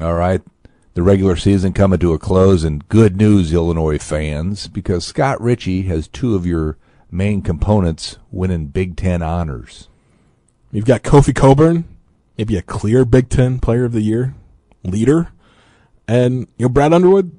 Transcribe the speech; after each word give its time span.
All 0.00 0.14
right. 0.14 0.42
The 0.94 1.02
regular 1.02 1.36
season 1.36 1.72
coming 1.72 1.98
to 1.98 2.12
a 2.12 2.18
close, 2.18 2.62
and 2.62 2.88
good 2.88 3.16
news, 3.16 3.52
Illinois 3.52 3.98
fans, 3.98 4.68
because 4.68 5.04
Scott 5.04 5.40
Ritchie 5.40 5.82
has 5.82 6.06
two 6.06 6.36
of 6.36 6.46
your 6.46 6.78
main 7.10 7.42
components 7.42 8.18
winning 8.30 8.66
Big 8.66 8.96
Ten 8.96 9.22
honors. 9.22 9.88
You've 10.70 10.84
got 10.84 11.02
Kofi 11.02 11.34
Cockburn, 11.34 11.84
maybe 12.38 12.56
a 12.56 12.62
clear 12.62 13.04
Big 13.04 13.28
Ten 13.28 13.58
Player 13.58 13.84
of 13.84 13.92
the 13.92 14.02
Year 14.02 14.34
leader, 14.84 15.32
and 16.06 16.46
you 16.58 16.66
know 16.66 16.68
Brad 16.68 16.92
Underwood, 16.92 17.32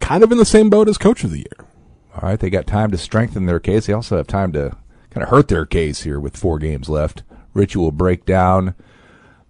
kind 0.00 0.22
of 0.22 0.30
in 0.30 0.38
the 0.38 0.44
same 0.44 0.70
boat 0.70 0.88
as 0.88 0.98
Coach 0.98 1.24
of 1.24 1.30
the 1.30 1.38
Year. 1.38 1.66
All 2.14 2.28
right, 2.28 2.38
they 2.38 2.50
got 2.50 2.66
time 2.66 2.90
to 2.92 2.98
strengthen 2.98 3.46
their 3.46 3.60
case. 3.60 3.86
They 3.86 3.92
also 3.92 4.16
have 4.16 4.28
time 4.28 4.52
to 4.52 4.76
kind 5.10 5.22
of 5.22 5.30
hurt 5.30 5.48
their 5.48 5.66
case 5.66 6.02
here 6.02 6.20
with 6.20 6.36
four 6.36 6.58
games 6.58 6.88
left. 6.88 7.24
Ritchie 7.54 7.78
will 7.78 7.92
break 7.92 8.24
down 8.24 8.74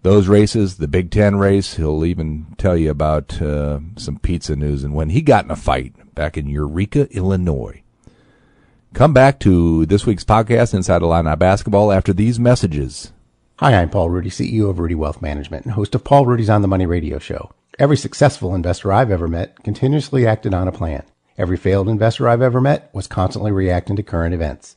those 0.05 0.29
races, 0.29 0.77
the 0.77 0.87
Big 0.87 1.11
Ten 1.11 1.37
race. 1.37 1.75
He'll 1.75 2.05
even 2.05 2.55
tell 2.59 2.77
you 2.77 2.91
about 2.91 3.41
uh, 3.41 3.81
some 3.97 4.19
pizza 4.19 4.55
news 4.55 4.85
and 4.85 4.95
when 4.95 5.09
he 5.09 5.23
got 5.23 5.47
in 5.47 5.51
a 5.51 5.57
fight 5.57 6.15
back 6.15 6.37
in 6.37 6.47
Eureka, 6.47 7.09
Illinois. 7.11 7.83
Come 8.93 9.13
back 9.13 9.41
to 9.41 9.87
this 9.87 10.07
week's 10.07 10.23
podcast, 10.23 10.75
Inside 10.75 11.03
Illini 11.03 11.35
Basketball, 11.35 11.91
after 11.91 12.13
these 12.13 12.39
messages. 12.39 13.13
Hi, 13.57 13.75
I'm 13.75 13.89
Paul 13.89 14.11
Rudy, 14.11 14.31
CEO 14.31 14.69
of 14.69 14.79
Rudy 14.79 14.95
Wealth 14.95 15.23
Management 15.23 15.65
and 15.65 15.75
host 15.75 15.95
of 15.95 16.05
Paul 16.05 16.27
Rudy's 16.27 16.51
On 16.51 16.61
the 16.61 16.69
Money 16.69 16.87
radio 16.87 17.19
show. 17.19 17.51
Every 17.79 17.97
successful 17.97 18.55
investor 18.55 18.93
I've 18.93 19.11
ever 19.11 19.27
met 19.27 19.65
continuously 19.65 20.27
acted 20.27 20.53
on 20.53 20.69
a 20.69 20.73
plan. 20.73 21.03
Every 21.39 21.57
failed 21.57 21.89
investor 21.89 22.29
I've 22.29 22.43
ever 22.43 22.61
met 22.61 22.91
was 22.93 23.07
constantly 23.07 23.53
reacting 23.53 23.97
to 23.97 24.03
current 24.03 24.35
events. 24.35 24.77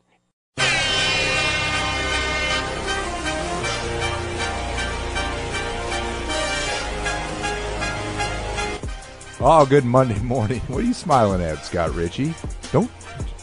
Oh, 9.43 9.65
good 9.65 9.85
Monday 9.85 10.19
morning. 10.19 10.59
What 10.67 10.83
are 10.83 10.85
you 10.85 10.93
smiling 10.93 11.41
at, 11.41 11.65
Scott 11.65 11.95
Ritchie? 11.95 12.35
Don't 12.71 12.91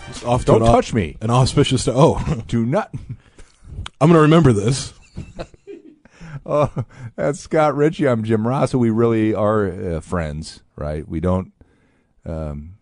Just 0.07 0.25
off 0.25 0.45
don't 0.45 0.63
an 0.63 0.69
touch 0.69 0.95
me. 0.95 1.17
An 1.21 1.29
auspicious 1.29 1.87
to 1.87 1.93
oh, 1.93 2.23
Do 2.47 2.65
not. 2.65 2.95
I'm 4.01 4.09
going 4.09 4.13
to 4.13 4.21
remember 4.21 4.53
this. 4.53 4.95
Oh, 6.47 6.73
that's 7.15 7.41
Scott 7.41 7.77
Ritchie. 7.77 8.09
I'm 8.09 8.25
Jim 8.25 8.47
Ross. 8.47 8.71
So 8.71 8.79
we 8.79 8.89
really 8.89 9.35
are 9.35 9.67
uh, 9.67 10.01
friends, 10.01 10.63
right? 10.77 11.07
We 11.07 11.21
don't 11.21 11.53
um, 12.25 12.77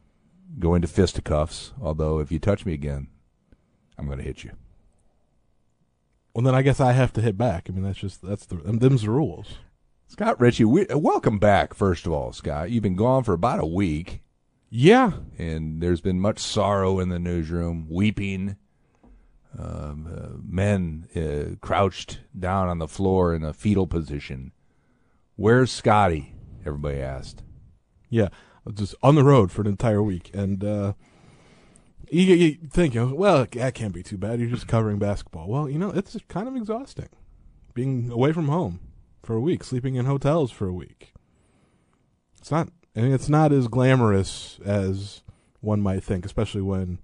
go 0.61 0.75
into 0.77 0.87
fisticuffs. 0.87 1.73
Although, 1.83 2.21
if 2.21 2.31
you 2.31 2.39
touch 2.39 2.65
me 2.65 2.75
again, 2.75 3.09
I'm 3.99 4.07
going 4.07 4.19
to 4.19 4.25
hit 4.25 4.45
you. 4.45 4.53
Well, 6.33 6.45
then 6.45 6.55
I 6.55 6.63
guess 6.63 6.79
I 6.79 6.93
have 6.93 7.13
to 7.15 7.23
hit 7.23 7.37
back. 7.37 7.67
I 7.69 7.73
mean, 7.73 7.83
that's 7.83 7.99
just 7.99 8.23
that's 8.23 8.47
the 8.47 8.57
them's 8.57 9.03
the 9.03 9.11
rules. 9.11 9.57
Scott 10.09 10.41
Ritchie, 10.41 10.65
we, 10.65 10.87
welcome 10.91 11.39
back. 11.39 11.75
First 11.75 12.07
of 12.07 12.13
all, 12.13 12.33
Scott, 12.33 12.71
you've 12.71 12.83
been 12.83 12.97
gone 12.97 13.25
for 13.25 13.33
about 13.33 13.61
a 13.61 13.67
week, 13.67 14.23
Yeah, 14.71 15.13
and 15.37 15.83
there's 15.83 16.01
been 16.01 16.21
much 16.21 16.39
sorrow 16.39 16.99
in 17.01 17.09
the 17.09 17.19
newsroom, 17.19 17.87
weeping. 17.91 18.57
Um, 19.59 20.07
uh, 20.07 20.37
men 20.47 21.07
uh, 21.17 21.57
crouched 21.61 22.21
down 22.39 22.69
on 22.69 22.79
the 22.79 22.89
floor 22.89 23.35
in 23.35 23.43
a 23.43 23.53
fetal 23.55 23.87
position. 23.87 24.53
Where's 25.35 25.71
Scotty? 25.73 26.35
Everybody 26.65 27.01
asked. 27.01 27.43
yeah. 28.11 28.29
Just 28.75 28.97
on 29.01 29.15
the 29.15 29.23
road 29.23 29.53
for 29.53 29.61
an 29.61 29.69
entire 29.69 30.03
week, 30.03 30.29
and 30.35 30.65
uh, 30.65 30.95
you, 32.11 32.23
you 32.35 32.59
think, 32.69 32.95
you 32.95 33.07
know, 33.07 33.15
well, 33.15 33.47
that 33.53 33.75
can't 33.75 33.95
be 33.95 34.03
too 34.03 34.19
bad. 34.19 34.41
You're 34.41 34.51
just 34.51 34.67
covering 34.67 34.99
basketball. 34.99 35.47
Well, 35.47 35.71
you 35.71 35.79
know, 35.79 35.91
it's 35.91 36.17
kind 36.27 36.49
of 36.49 36.57
exhausting 36.57 37.09
being 37.75 38.11
away 38.11 38.33
from 38.33 38.49
home 38.49 38.81
for 39.27 39.35
a 39.35 39.41
week, 39.41 39.63
sleeping 39.65 39.97
in 39.97 40.07
hotels 40.07 40.51
for 40.51 40.67
a 40.67 40.73
week. 40.73 41.13
It's 42.39 42.51
not, 42.51 42.69
and 42.95 43.13
it's 43.13 43.29
not 43.29 43.53
as 43.53 43.69
glamorous 43.69 44.59
as 44.65 45.23
one 45.61 45.81
might 45.81 46.03
think, 46.05 46.25
especially 46.25 46.63
when 46.63 46.99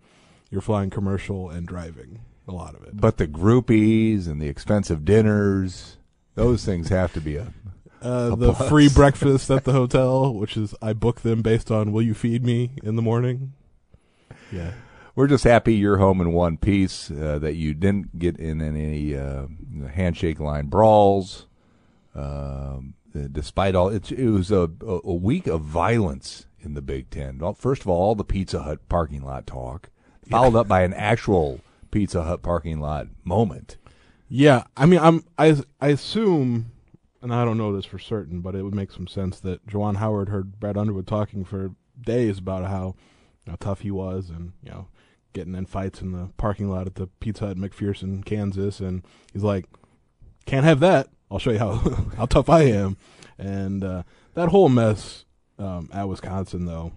you're 0.50 0.60
flying 0.60 0.88
commercial 0.90 1.50
and 1.50 1.66
driving 1.66 2.20
a 2.46 2.52
lot 2.52 2.74
of 2.74 2.84
it. 2.84 2.96
But 3.00 3.16
the 3.18 3.26
groupies 3.26 4.28
and 4.28 4.40
the 4.40 4.48
expensive 4.48 5.04
dinners, 5.04 5.96
those 6.34 6.64
things 6.64 6.88
have 6.88 7.12
to 7.14 7.20
be 7.20 7.36
a. 7.36 7.52
Uh, 8.02 8.30
A 8.32 8.36
the 8.36 8.52
plus. 8.52 8.68
free 8.68 8.88
breakfast 8.88 9.48
at 9.50 9.62
the 9.64 9.72
hotel, 9.72 10.34
which 10.34 10.56
is 10.56 10.74
I 10.82 10.92
book 10.92 11.20
them 11.20 11.40
based 11.40 11.70
on 11.70 11.92
will 11.92 12.02
you 12.02 12.14
feed 12.14 12.44
me 12.44 12.72
in 12.82 12.96
the 12.96 13.02
morning. 13.02 13.52
Yeah, 14.50 14.72
We're 15.14 15.28
just 15.28 15.44
happy 15.44 15.74
you're 15.74 15.98
home 15.98 16.20
in 16.20 16.32
one 16.32 16.56
piece. 16.56 17.10
Uh, 17.12 17.38
that 17.40 17.54
you 17.54 17.74
didn't 17.74 18.18
get 18.18 18.36
in 18.38 18.60
any 18.60 19.16
uh, 19.16 19.46
handshake 19.94 20.40
line 20.40 20.66
brawls. 20.66 21.46
Um, 22.14 22.94
despite 23.30 23.74
all, 23.74 23.88
it, 23.88 24.10
it 24.12 24.28
was 24.30 24.50
a, 24.50 24.70
a 24.82 25.14
week 25.14 25.46
of 25.46 25.62
violence 25.62 26.46
in 26.60 26.74
the 26.74 26.82
Big 26.82 27.10
Ten. 27.10 27.38
Well, 27.38 27.54
First 27.54 27.82
of 27.82 27.88
all, 27.88 28.00
all 28.00 28.14
the 28.14 28.24
Pizza 28.24 28.62
Hut 28.62 28.88
parking 28.88 29.22
lot 29.22 29.46
talk, 29.46 29.90
followed 30.28 30.56
up 30.56 30.68
by 30.68 30.82
an 30.82 30.94
actual 30.94 31.60
Pizza 31.90 32.22
Hut 32.22 32.42
parking 32.42 32.80
lot 32.80 33.08
moment. 33.24 33.76
yeah. 34.28 34.64
I 34.76 34.86
mean, 34.86 35.00
I'm 35.00 35.24
I 35.38 35.56
I 35.80 35.88
assume, 35.88 36.70
and 37.20 37.34
I 37.34 37.44
don't 37.44 37.58
know 37.58 37.74
this 37.74 37.84
for 37.86 37.98
certain, 37.98 38.40
but 38.40 38.54
it 38.54 38.62
would 38.62 38.74
make 38.74 38.92
some 38.92 39.06
sense 39.06 39.40
that 39.40 39.66
Juwan 39.66 39.96
Howard 39.96 40.28
heard 40.28 40.58
Brad 40.60 40.76
Underwood 40.76 41.06
talking 41.06 41.44
for 41.44 41.74
days 42.00 42.38
about 42.38 42.68
how, 42.68 42.94
how 43.46 43.56
tough 43.60 43.80
he 43.80 43.90
was, 43.90 44.30
and 44.30 44.52
you 44.62 44.70
know, 44.70 44.88
getting 45.32 45.54
in 45.54 45.66
fights 45.66 46.00
in 46.00 46.12
the 46.12 46.30
parking 46.36 46.70
lot 46.70 46.86
at 46.86 46.94
the 46.94 47.08
Pizza 47.20 47.46
Hut 47.46 47.56
McPherson, 47.58 48.24
Kansas, 48.24 48.80
and 48.80 49.02
he's 49.32 49.42
like, 49.42 49.66
can't 50.44 50.64
have 50.64 50.80
that. 50.80 51.08
I'll 51.30 51.38
show 51.38 51.50
you 51.50 51.58
how 51.58 51.72
how 52.16 52.26
tough 52.26 52.48
I 52.48 52.62
am, 52.62 52.96
and 53.38 53.82
uh, 53.82 54.02
that 54.34 54.48
whole 54.48 54.68
mess 54.68 55.24
um, 55.58 55.88
at 55.92 56.08
Wisconsin, 56.08 56.66
though. 56.66 56.92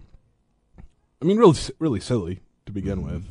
I 1.20 1.24
mean, 1.24 1.38
really, 1.38 1.58
really 1.78 2.00
silly 2.00 2.40
to 2.66 2.72
begin 2.72 3.02
with. 3.02 3.24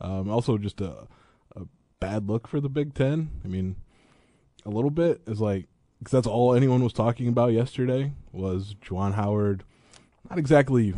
Um, 0.00 0.30
also, 0.30 0.58
just 0.58 0.80
a, 0.80 1.06
a 1.54 1.62
bad 2.00 2.28
look 2.28 2.48
for 2.48 2.60
the 2.60 2.68
Big 2.68 2.94
Ten. 2.94 3.30
I 3.44 3.48
mean, 3.48 3.76
a 4.64 4.70
little 4.70 4.90
bit 4.90 5.20
is 5.26 5.40
like 5.40 5.66
because 5.98 6.12
that's 6.12 6.26
all 6.26 6.54
anyone 6.54 6.82
was 6.82 6.92
talking 6.92 7.28
about 7.28 7.52
yesterday 7.52 8.12
was 8.32 8.74
Juwan 8.82 9.14
Howard, 9.14 9.64
not 10.28 10.38
exactly 10.38 10.94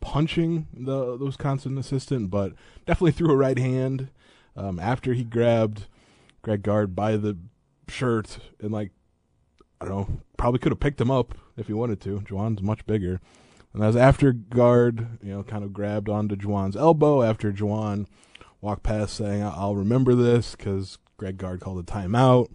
punching 0.00 0.66
the, 0.72 1.16
the 1.16 1.24
Wisconsin 1.24 1.78
assistant, 1.78 2.30
but 2.30 2.52
definitely 2.86 3.12
threw 3.12 3.30
a 3.30 3.36
right 3.36 3.58
hand 3.58 4.10
um, 4.56 4.78
after 4.78 5.12
he 5.12 5.24
grabbed 5.24 5.86
Greg 6.42 6.62
Gard 6.62 6.94
by 6.94 7.16
the 7.16 7.36
shirt 7.88 8.38
and 8.60 8.70
like 8.70 8.90
I 9.80 9.84
don't 9.86 9.94
know, 9.94 10.08
probably 10.36 10.58
could 10.58 10.72
have 10.72 10.80
picked 10.80 11.00
him 11.00 11.10
up 11.10 11.34
if 11.56 11.66
he 11.66 11.72
wanted 11.72 12.00
to. 12.02 12.20
Juwan's 12.20 12.62
much 12.62 12.86
bigger. 12.86 13.20
And 13.72 13.82
was 13.82 13.96
after 13.96 14.32
Gard, 14.32 15.18
you 15.22 15.30
know, 15.32 15.42
kind 15.42 15.62
of 15.62 15.72
grabbed 15.74 16.08
onto 16.08 16.34
Juwan's 16.34 16.76
elbow 16.76 17.22
after 17.22 17.52
Juwan 17.52 18.06
walked 18.62 18.82
past 18.82 19.14
saying, 19.14 19.42
"I- 19.42 19.54
I'll 19.54 19.76
remember 19.76 20.14
this 20.14 20.56
because 20.56 20.98
Greg 21.18 21.36
Gard 21.36 21.60
called 21.60 21.78
a 21.78 21.82
timeout 21.82 22.48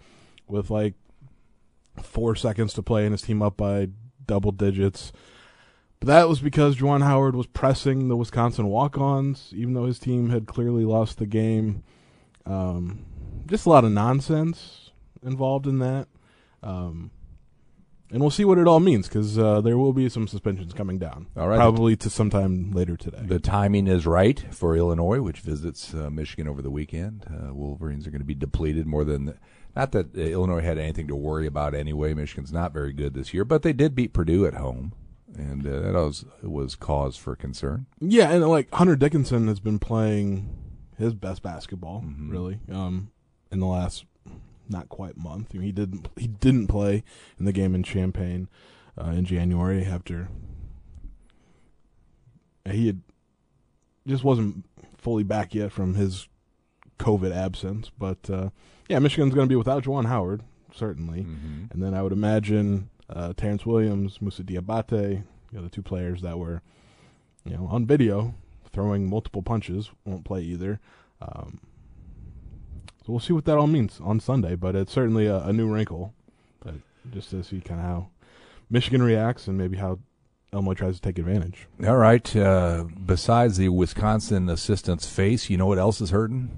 with 0.48 0.72
like 0.72 0.96
four 2.02 2.36
seconds 2.36 2.74
to 2.74 2.82
play 2.82 3.06
and 3.06 3.12
his 3.12 3.22
team 3.22 3.42
up 3.42 3.58
by 3.58 3.90
double 4.26 4.52
digits. 4.52 5.12
But 6.00 6.08
that 6.08 6.30
was 6.30 6.40
because 6.40 6.78
Juwan 6.78 7.04
Howard 7.04 7.36
was 7.36 7.46
pressing 7.46 8.08
the 8.08 8.18
Wisconsin 8.18 8.66
walk 8.68 8.98
ons, 8.98 9.54
even 9.56 9.74
though 9.76 9.86
his 9.86 10.00
team 10.00 10.30
had 10.32 10.48
clearly 10.48 10.84
lost 10.86 11.20
the 11.20 11.28
game. 11.28 11.84
Um, 12.48 13.06
just 13.46 13.68
a 13.68 13.70
lot 13.70 13.86
of 13.86 13.92
nonsense 13.92 14.81
involved 15.24 15.68
in 15.68 15.80
that. 15.80 16.08
Um, 16.64 17.12
and 18.12 18.20
we'll 18.20 18.30
see 18.30 18.44
what 18.44 18.58
it 18.58 18.68
all 18.68 18.82
means 18.82 19.08
because 19.08 19.38
uh, 19.40 19.62
there 19.62 19.78
will 19.78 19.94
be 19.94 20.10
some 20.10 20.28
suspensions 20.28 20.74
coming 20.74 21.00
down. 21.00 21.28
All 21.38 21.48
right. 21.48 21.56
Probably 21.56 21.96
to 21.96 22.10
sometime 22.10 22.72
later 22.72 22.98
today. 22.98 23.22
The 23.24 23.40
timing 23.40 23.88
is 23.88 24.06
right 24.06 24.44
for 24.54 24.76
Illinois, 24.76 25.22
which 25.22 25.40
visits 25.40 25.94
uh, 25.94 26.10
Michigan 26.10 26.48
over 26.48 26.62
the 26.62 26.70
weekend. 26.70 27.26
Uh, 27.30 27.54
Wolverines 27.54 28.06
are 28.06 28.12
going 28.12 28.20
to 28.22 28.26
be 28.26 28.36
depleted 28.36 28.86
more 28.86 29.06
than. 29.06 29.38
Not 29.78 29.94
that 29.94 30.16
uh, 30.18 30.20
Illinois 30.20 30.60
had 30.62 30.78
anything 30.78 31.08
to 31.08 31.16
worry 31.16 31.48
about 31.48 31.74
anyway. 31.74 32.14
Michigan's 32.14 32.52
not 32.52 32.74
very 32.74 32.92
good 32.92 33.14
this 33.14 33.34
year, 33.34 33.46
but 33.46 33.62
they 33.62 33.72
did 33.72 33.96
beat 33.96 34.12
Purdue 34.12 34.46
at 34.46 34.56
home, 34.56 34.92
and 35.38 35.66
uh, 35.66 35.80
that 35.80 35.94
was 35.94 36.26
was 36.44 36.76
cause 36.76 37.16
for 37.16 37.38
concern. 37.38 37.86
Yeah, 38.02 38.30
and 38.30 38.46
like 38.50 38.74
Hunter 38.74 38.98
Dickinson 38.98 39.48
has 39.48 39.62
been 39.62 39.80
playing 39.80 40.50
his 40.98 41.14
best 41.14 41.42
basketball, 41.42 42.02
Mhm. 42.06 42.30
really, 42.30 42.60
um, 42.70 43.12
in 43.50 43.62
the 43.62 43.66
last 43.68 44.04
not 44.72 44.90
quite 44.90 45.18
month. 45.18 45.50
I 45.54 45.58
mean, 45.58 45.66
he 45.66 45.72
didn't 45.72 46.08
he 46.18 46.28
didn't 46.28 46.68
play 46.68 47.04
in 47.38 47.46
the 47.46 47.54
game 47.54 47.76
in 47.76 47.84
Champaign 47.84 48.50
uh, 49.00 49.12
in 49.12 49.26
January 49.26 49.86
after 49.86 50.30
he 52.70 52.88
had 52.88 53.02
just 54.08 54.24
wasn't 54.24 54.66
fully 54.98 55.24
back 55.24 55.54
yet 55.54 55.72
from 55.72 55.96
his 55.96 56.28
COVID 57.00 57.36
absence. 57.36 57.92
But 57.98 58.30
uh, 58.30 58.50
yeah, 58.88 59.00
Michigan's 59.00 59.34
going 59.34 59.48
to 59.48 59.52
be 59.52 59.56
without 59.56 59.84
Juwan 59.84 60.06
Howard 60.06 60.44
certainly. 60.74 61.22
Mm-hmm. 61.22 61.66
And 61.72 61.84
then 61.84 61.94
I 61.94 62.02
would 62.02 62.14
imagine 62.14 62.90
uh, 63.10 63.34
Terrance 63.36 63.66
Williams, 63.66 64.22
Moussa 64.22 64.44
Diabaté, 64.44 65.24
you 65.52 65.58
know, 65.58 65.62
the 65.62 65.70
two 65.70 65.82
players 65.82 66.22
that 66.22 66.40
were, 66.40 66.62
you 67.46 67.56
know, 67.56 67.68
on 67.70 67.86
video 67.86 68.34
throwing 68.72 69.10
multiple 69.10 69.42
punches 69.42 69.92
won't 70.06 70.24
play 70.24 70.42
either. 70.42 70.80
Um, 71.22 71.60
we'll 73.12 73.20
see 73.20 73.34
what 73.34 73.46
that 73.46 73.58
all 73.58 73.68
means 73.68 74.00
on 74.02 74.20
Sunday, 74.20 74.56
but 74.56 74.76
it's 74.76 74.92
certainly 74.92 75.28
a, 75.28 75.44
a 75.44 75.54
new 75.54 75.72
wrinkle. 75.72 76.14
But 76.64 76.76
just 77.12 77.30
to 77.32 77.44
see 77.44 77.60
kind 77.62 77.80
of 77.80 77.86
how 77.86 78.08
Michigan 78.70 79.04
reacts 79.04 79.48
and 79.48 79.58
maybe 79.58 79.78
how 79.78 80.00
Elmo 80.54 80.74
tries 80.74 80.96
to 80.96 81.02
take 81.02 81.20
advantage. 81.20 81.68
All 81.86 81.98
right. 81.98 82.36
Uh, 82.36 82.86
besides 83.06 83.58
the 83.58 83.70
Wisconsin 83.70 84.50
assistant's 84.50 85.08
face, 85.08 85.50
you 85.50 85.58
know 85.58 85.66
what 85.66 85.78
else 85.78 86.02
is 86.02 86.10
hurting? 86.10 86.58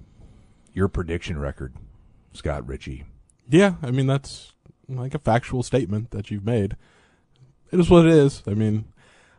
Your 0.74 0.88
prediction 0.88 1.40
record, 1.40 1.74
Scott 2.32 2.68
Ritchie. 2.68 3.06
Yeah, 3.50 3.76
I 3.84 3.92
mean 3.92 4.08
that's 4.08 4.54
like 4.88 5.14
a 5.14 5.20
factual 5.20 5.64
statement 5.64 6.12
that 6.12 6.32
you've 6.32 6.46
made. 6.46 6.76
It 7.72 7.80
is 7.80 7.90
what 7.90 8.06
it 8.06 8.14
is. 8.14 8.42
I 8.48 8.54
mean, 8.54 8.86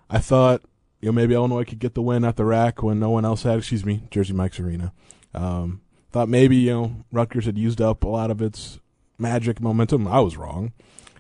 I 0.09 0.19
thought 0.19 0.63
you 1.01 1.07
know 1.07 1.13
maybe 1.13 1.35
Illinois 1.35 1.65
could 1.65 1.81
get 1.81 1.95
the 1.95 2.03
win 2.03 2.25
at 2.25 2.37
the 2.37 2.45
RAC 2.45 2.83
when 2.83 3.01
no 3.01 3.11
one 3.11 3.25
else 3.25 3.43
had. 3.43 3.59
Excuse 3.59 3.85
me, 3.85 4.03
Jersey 4.11 4.33
Mike's 4.35 4.61
Arena. 4.61 4.93
Um, 5.33 5.81
thought 6.15 6.29
maybe 6.29 6.55
you 6.55 6.71
know 6.71 6.97
Rutgers 7.11 7.47
had 7.47 7.59
used 7.59 7.81
up 7.81 8.05
a 8.05 8.09
lot 8.09 8.31
of 8.31 8.41
its 8.41 8.79
magic 9.19 9.61
momentum. 9.61 10.07
I 10.07 10.21
was 10.21 10.37
wrong, 10.37 10.73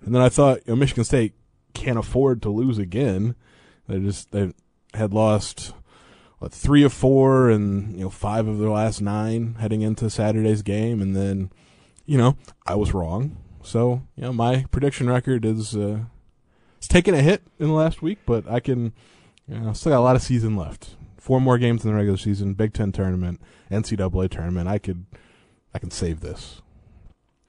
and 0.04 0.14
then 0.14 0.22
I 0.22 0.28
thought 0.28 0.58
you 0.58 0.72
know 0.72 0.76
Michigan 0.76 1.02
State 1.02 1.32
can't 1.72 1.98
afford 1.98 2.40
to 2.42 2.48
lose 2.48 2.78
again. 2.78 3.34
They 3.88 3.98
just 3.98 4.30
they 4.30 4.52
had 4.94 5.12
lost 5.12 5.74
what 6.38 6.52
three 6.52 6.84
of 6.84 6.92
four 6.92 7.50
and 7.50 7.96
you 7.96 8.04
know 8.04 8.08
five 8.08 8.46
of 8.46 8.60
their 8.60 8.70
last 8.70 9.00
nine 9.00 9.56
heading 9.58 9.82
into 9.82 10.08
Saturday's 10.08 10.62
game, 10.62 11.02
and 11.02 11.16
then 11.16 11.50
you 12.06 12.16
know 12.16 12.36
I 12.64 12.76
was 12.76 12.94
wrong. 12.94 13.36
So 13.64 14.02
you 14.14 14.22
know 14.22 14.32
my 14.32 14.64
prediction 14.70 15.10
record 15.10 15.44
is 15.44 15.74
uh, 15.74 16.04
it's 16.78 16.86
taken 16.86 17.14
a 17.14 17.20
hit 17.20 17.42
in 17.58 17.66
the 17.66 17.74
last 17.74 18.00
week, 18.00 18.20
but 18.26 18.48
I 18.48 18.60
can 18.60 18.92
you 19.48 19.74
still 19.74 19.90
got 19.90 19.98
a 19.98 20.06
lot 20.06 20.14
of 20.14 20.22
season 20.22 20.54
left. 20.54 20.94
Four 21.24 21.40
more 21.40 21.56
games 21.56 21.82
in 21.86 21.90
the 21.90 21.96
regular 21.96 22.18
season, 22.18 22.52
Big 22.52 22.74
Ten 22.74 22.92
tournament, 22.92 23.40
NCAA 23.70 24.28
tournament. 24.28 24.68
I 24.68 24.76
could 24.76 25.06
I 25.74 25.78
can 25.78 25.90
save 25.90 26.20
this. 26.20 26.60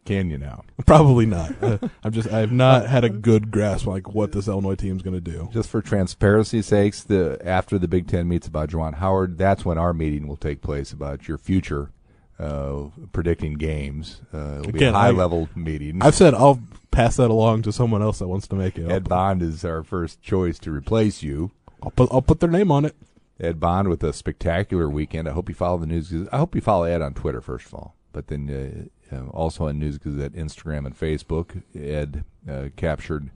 Can 0.05 0.29
you 0.29 0.37
now? 0.37 0.63
Probably 0.85 1.25
not. 1.25 1.61
uh, 1.61 1.79
I'm 2.05 2.13
just 2.13 2.31
I 2.31 2.39
have 2.39 2.53
not 2.53 2.87
had 2.87 3.03
a 3.03 3.09
good 3.09 3.51
grasp 3.51 3.85
on 3.85 3.91
like 3.95 4.13
what 4.13 4.31
this 4.31 4.47
Illinois 4.47 4.75
team's 4.75 5.01
going 5.01 5.15
to 5.15 5.19
do. 5.19 5.49
Just 5.51 5.67
for 5.67 5.81
transparency's 5.81 6.67
sakes, 6.67 7.03
the 7.03 7.37
after 7.43 7.77
the 7.77 7.89
Big 7.89 8.07
Ten 8.07 8.29
meets 8.29 8.47
about 8.47 8.69
Juwan 8.69 8.93
Howard, 8.93 9.37
that's 9.37 9.65
when 9.65 9.77
our 9.77 9.91
meeting 9.93 10.25
will 10.25 10.37
take 10.37 10.61
place 10.61 10.93
about 10.93 11.27
your 11.27 11.37
future 11.37 11.91
uh, 12.39 12.83
predicting 13.11 13.55
games. 13.55 14.21
Uh, 14.33 14.59
it'll 14.59 14.71
be 14.71 14.85
a 14.85 14.93
high 14.93 15.07
I- 15.07 15.11
level 15.11 15.49
meeting. 15.53 16.01
I've 16.01 16.15
said 16.15 16.33
I'll 16.33 16.61
pass 16.91 17.17
that 17.17 17.29
along 17.29 17.63
to 17.63 17.73
someone 17.73 18.01
else 18.01 18.19
that 18.19 18.29
wants 18.29 18.47
to 18.47 18.55
make 18.55 18.77
it. 18.77 18.89
Ed 18.89 19.09
Bond 19.09 19.41
is 19.41 19.65
our 19.65 19.83
first 19.83 20.21
choice 20.21 20.59
to 20.59 20.71
replace 20.71 21.23
you. 21.23 21.51
I'll 21.83 21.91
put 21.91 22.07
I'll 22.09 22.21
put 22.21 22.39
their 22.39 22.49
name 22.49 22.71
on 22.71 22.85
it. 22.85 22.95
Ed 23.39 23.59
Bond 23.59 23.89
with 23.89 24.03
a 24.03 24.13
spectacular 24.13 24.89
weekend. 24.89 25.27
I 25.27 25.31
hope 25.31 25.49
you 25.49 25.55
follow 25.55 25.77
the 25.77 25.85
News 25.85 26.09
Gazette. 26.09 26.33
I 26.33 26.37
hope 26.37 26.55
you 26.55 26.61
follow 26.61 26.83
Ed 26.83 27.01
on 27.01 27.13
Twitter 27.13 27.41
first 27.41 27.67
of 27.67 27.73
all, 27.73 27.95
but 28.13 28.27
then 28.27 28.89
uh, 29.11 29.15
uh, 29.15 29.27
also 29.29 29.67
on 29.67 29.79
News 29.79 29.97
Gazette, 29.97 30.33
Instagram, 30.33 30.85
and 30.85 30.97
Facebook. 30.97 31.63
Ed 31.75 32.23
uh, 32.49 32.69
captured 32.75 33.31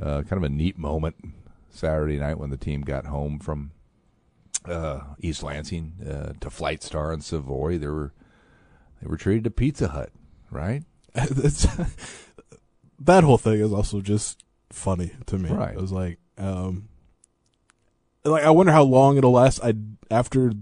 uh, 0.00 0.22
kind 0.22 0.42
of 0.42 0.44
a 0.44 0.48
neat 0.48 0.78
moment 0.78 1.16
Saturday 1.70 2.18
night 2.18 2.38
when 2.38 2.50
the 2.50 2.56
team 2.56 2.82
got 2.82 3.06
home 3.06 3.38
from 3.38 3.72
uh, 4.64 5.00
East 5.20 5.42
Lansing 5.42 5.94
uh, 6.02 6.32
to 6.40 6.48
Flightstar 6.48 7.12
in 7.12 7.20
Savoy. 7.20 7.78
They 7.78 7.86
were 7.86 8.12
they 9.02 9.08
were 9.08 9.16
treated 9.16 9.44
to 9.44 9.50
Pizza 9.50 9.88
Hut, 9.88 10.10
right? 10.50 10.84
That 13.00 13.24
whole 13.24 13.38
thing 13.38 13.60
is 13.60 13.72
also 13.72 14.00
just 14.00 14.42
funny 14.70 15.12
to 15.26 15.38
me. 15.38 15.50
Right. 15.50 15.74
It 15.74 15.80
was 15.80 15.92
like, 15.92 16.18
um, 16.36 16.88
like 18.24 18.44
I 18.44 18.50
wonder 18.50 18.72
how 18.72 18.82
long 18.82 19.16
it'll 19.16 19.32
last. 19.32 19.60
I 19.62 19.74
after 20.10 20.52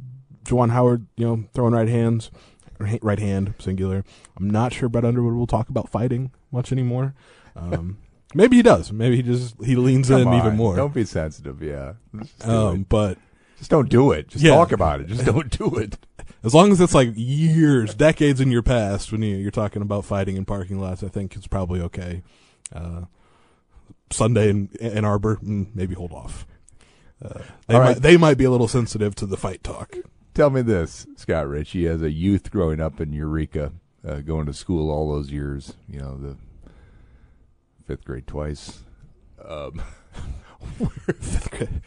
Juwan 0.45 0.71
Howard, 0.71 1.07
you 1.17 1.27
know, 1.27 1.45
throwing 1.55 1.75
right 1.75 1.89
hands, 1.89 2.31
right 2.79 3.19
hand 3.19 3.55
singular. 3.59 4.05
I'm 4.37 4.49
not 4.49 4.73
sure 4.73 4.89
Brad 4.89 5.05
Underwood 5.05 5.35
will 5.35 5.47
talk 5.47 5.69
about 5.69 5.89
fighting 5.89 6.31
much 6.51 6.73
anymore. 6.73 7.15
Um, 7.55 7.99
maybe 8.35 8.57
he 8.57 8.63
does. 8.63 8.93
Maybe 8.93 9.17
he 9.17 9.23
just 9.23 9.63
he 9.63 9.77
leans 9.77 10.11
in 10.11 10.25
Come 10.25 10.35
even 10.35 10.57
more. 10.57 10.77
Don't 10.77 10.95
be 10.95 11.05
sensitive. 11.05 11.63
Yeah, 11.63 11.95
Um, 12.43 12.87
but 12.89 13.19
just 13.59 13.71
don't 13.71 13.89
do 13.89 14.13
it. 14.13 14.29
Just 14.29 14.45
yeah. 14.45 14.55
talk 14.55 14.73
about 14.73 15.01
it. 15.01 15.09
Just 15.09 15.25
don't 15.27 15.51
do 15.51 15.77
it. 15.77 15.99
As 16.45 16.55
long 16.55 16.71
as 16.71 16.81
it's 16.81 16.95
like 16.95 17.11
years, 17.15 17.95
decades 17.95 18.41
in 18.41 18.53
your 18.53 18.63
past, 18.63 19.11
when 19.11 19.23
you, 19.23 19.37
you're 19.37 19.51
talking 19.51 19.83
about 19.83 20.05
fighting 20.05 20.37
in 20.37 20.45
parking 20.45 20.79
lots, 20.79 21.03
I 21.03 21.09
think 21.09 21.35
it's 21.35 21.47
probably 21.47 21.81
okay. 21.81 22.23
Uh, 22.73 23.07
Sunday 24.13 24.51
in 24.51 24.71
Ann 24.81 25.05
Arbor, 25.05 25.37
mm, 25.37 25.75
maybe 25.75 25.95
hold 25.95 26.13
off. 26.13 26.47
Uh, 27.25 27.41
they, 27.67 27.75
All 27.75 27.81
might, 27.81 27.97
they 28.03 28.17
might 28.17 28.39
be 28.39 28.45
a 28.45 28.51
little 28.51 28.69
sensitive 28.69 29.15
to 29.17 29.27
the 29.27 29.37
fight 29.37 29.65
talk. 29.65 29.97
Tell 30.35 30.51
me 30.51 30.63
this, 30.63 31.07
Scott 31.17 31.49
Ritchie, 31.49 31.89
as 31.89 32.03
a 32.03 32.11
youth 32.11 32.51
growing 32.51 32.81
up 32.81 33.01
in 33.01 33.13
Eureka, 33.13 33.73
uh, 34.07 34.21
going 34.21 34.47
to 34.47 34.53
school 34.53 34.91
all 34.91 35.11
those 35.11 35.31
years, 35.31 35.75
you 35.89 35.99
know, 35.99 36.17
the 36.19 36.37
fifth 37.87 38.05
grade 38.05 38.27
twice. 38.27 38.81
Um, 39.43 39.81
where 40.79 41.17
did, 41.19 41.83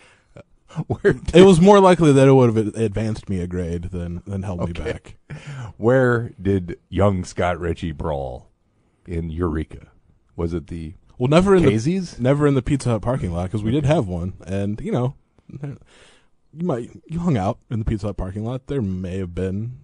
It 1.34 1.44
was 1.44 1.60
more 1.60 1.80
likely 1.80 2.12
that 2.14 2.28
it 2.28 2.34
would 2.34 2.56
have 2.56 2.76
advanced 2.76 3.30
me 3.30 3.40
a 3.42 3.48
grade 3.48 3.86
than, 3.86 4.22
than 4.26 4.44
held 4.44 4.66
me 4.66 4.74
back. 4.74 5.16
where 5.78 6.32
did 6.42 6.80
young 6.90 7.24
Scott 7.24 7.60
Ritchie 7.60 7.92
brawl 7.92 8.50
in 9.08 9.30
Eureka? 9.30 9.88
Was 10.36 10.54
it 10.54 10.68
the 10.68 10.94
Well, 11.20 11.28
never 11.28 11.54
in 11.56 11.64
the 11.64 11.70
Casey's? 11.72 12.18
never 12.20 12.48
in 12.48 12.56
the 12.56 12.62
Pizza 12.64 12.90
Hut 12.90 13.02
parking 13.04 13.32
lot 13.34 13.44
because 13.44 13.62
we 13.62 13.72
did 13.72 13.86
have 13.86 14.08
one, 14.08 14.34
and 14.48 14.80
you 14.82 14.92
know, 14.92 15.16
you 15.62 15.78
might 16.66 16.90
you 17.08 17.20
hung 17.20 17.38
out 17.38 17.60
in 17.70 17.78
the 17.80 17.86
Pizza 17.86 18.08
Hut 18.08 18.18
parking 18.18 18.44
lot. 18.46 18.66
There 18.68 18.82
may 18.82 19.18
have 19.20 19.36
been 19.36 19.78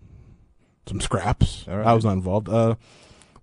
some 0.88 1.02
scraps. 1.02 1.66
Right. 1.68 1.86
I 1.86 1.94
was 1.94 2.06
not 2.06 2.14
involved. 2.14 2.48
Uh, 2.50 2.76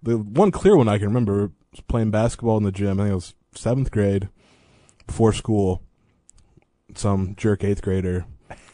the 0.02 0.16
one 0.18 0.50
clear 0.50 0.74
one 0.76 0.88
I 0.88 0.96
can 0.98 1.06
remember 1.08 1.52
was 1.70 1.80
playing 1.86 2.10
basketball 2.10 2.56
in 2.56 2.64
the 2.64 2.72
gym. 2.72 2.98
I 2.98 3.04
think 3.04 3.12
it 3.12 3.16
was 3.16 3.34
seventh 3.54 3.90
grade 3.90 4.28
before 5.06 5.32
school. 5.32 5.82
Some 6.94 7.34
jerk 7.36 7.62
eighth 7.64 7.82
grader 7.82 8.24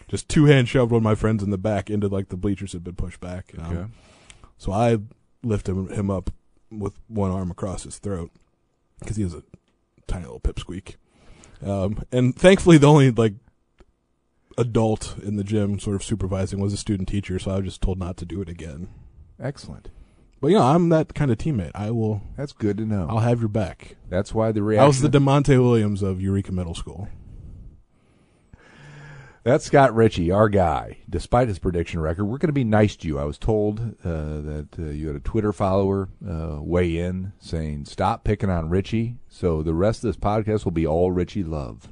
just 0.09 0.29
two 0.29 0.47
hand 0.47 0.69
shoved 0.69 0.91
one 0.91 0.99
of 1.01 1.03
my 1.05 1.15
friends 1.15 1.43
in 1.43 1.51
the 1.51 1.59
back 1.59 1.91
into 1.91 2.09
like 2.09 2.31
the 2.31 2.37
bleachers 2.37 2.73
had 2.73 2.83
been 2.83 2.95
pushed 2.97 3.21
back. 3.21 3.53
Um, 3.59 3.65
Okay. 3.77 3.91
so 4.57 4.73
I 4.73 4.99
lifted 5.43 5.77
him 5.91 6.11
up 6.11 6.31
with 6.71 6.95
one 7.09 7.31
arm 7.31 7.51
across 7.51 7.83
his 7.85 7.99
throat 7.99 8.31
because 9.01 9.17
he 9.17 9.25
was 9.25 9.35
a 9.35 9.43
tiny 10.07 10.25
little 10.25 10.41
pipsqueak. 10.41 10.97
Um, 11.65 12.03
and 12.13 12.37
thankfully, 12.37 12.79
the 12.79 12.89
only 12.89 13.11
like 13.11 13.35
adult 14.57 15.17
in 15.23 15.37
the 15.37 15.45
gym 15.45 15.79
sort 15.79 15.97
of 15.97 16.05
supervising 16.05 16.61
was 16.61 16.73
a 16.73 16.77
student 16.77 17.09
teacher, 17.09 17.39
so 17.39 17.53
I 17.53 17.57
was 17.57 17.65
just 17.65 17.83
told 17.83 17.99
not 17.99 18.17
to 18.19 18.25
do 18.25 18.41
it 18.41 18.49
again. 18.49 18.89
Excellent. 19.41 19.91
But 20.41 20.49
you 20.49 20.57
know, 20.57 20.63
I'm 20.63 20.89
that 20.91 21.15
kind 21.15 21.31
of 21.31 21.39
teammate. 21.39 21.73
I 21.75 21.91
will. 21.91 22.23
That's 22.37 22.53
good 22.53 22.77
to 22.79 22.85
know. 22.85 23.07
I'll 23.11 23.19
have 23.19 23.41
your 23.41 23.49
back. 23.49 23.97
That's 24.09 24.33
why 24.33 24.53
the 24.53 24.63
reaction. 24.63 24.85
I 24.85 24.87
was 24.87 25.01
the 25.01 25.09
Da'Monte 25.09 25.61
Williams 25.61 26.03
of 26.03 26.21
Eureka 26.21 26.53
Middle 26.53 26.75
School. 26.75 27.09
That's 29.49 29.65
Scott 29.65 29.95
Ritchie, 29.95 30.31
our 30.31 30.51
guy. 30.51 30.99
Despite 31.09 31.49
his 31.49 31.59
prediction 31.59 32.01
record, 32.01 32.27
we're 32.27 32.37
going 32.37 32.49
to 32.49 32.53
be 32.53 32.65
nice 32.65 32.97
to 32.97 33.09
you. 33.09 33.19
I 33.19 33.25
was 33.25 33.39
told 33.39 33.81
uh, 34.05 34.43
that 34.43 34.69
uh, 34.79 34.83
you 34.83 35.07
had 35.07 35.17
a 35.17 35.21
Twitter 35.21 35.55
follower 35.55 36.11
uh, 36.29 36.59
weigh 36.61 36.99
in 36.99 37.33
saying, 37.39 37.87
"Stop 37.87 38.25
picking 38.25 38.51
on 38.51 38.69
Ritchie." 38.69 39.17
So 39.27 39.63
the 39.63 39.73
rest 39.73 40.05
of 40.05 40.09
this 40.09 40.19
podcast 40.19 40.67
will 40.67 40.73
be 40.73 40.87
all 40.87 41.13
Ritchie 41.13 41.45
love. 41.45 41.89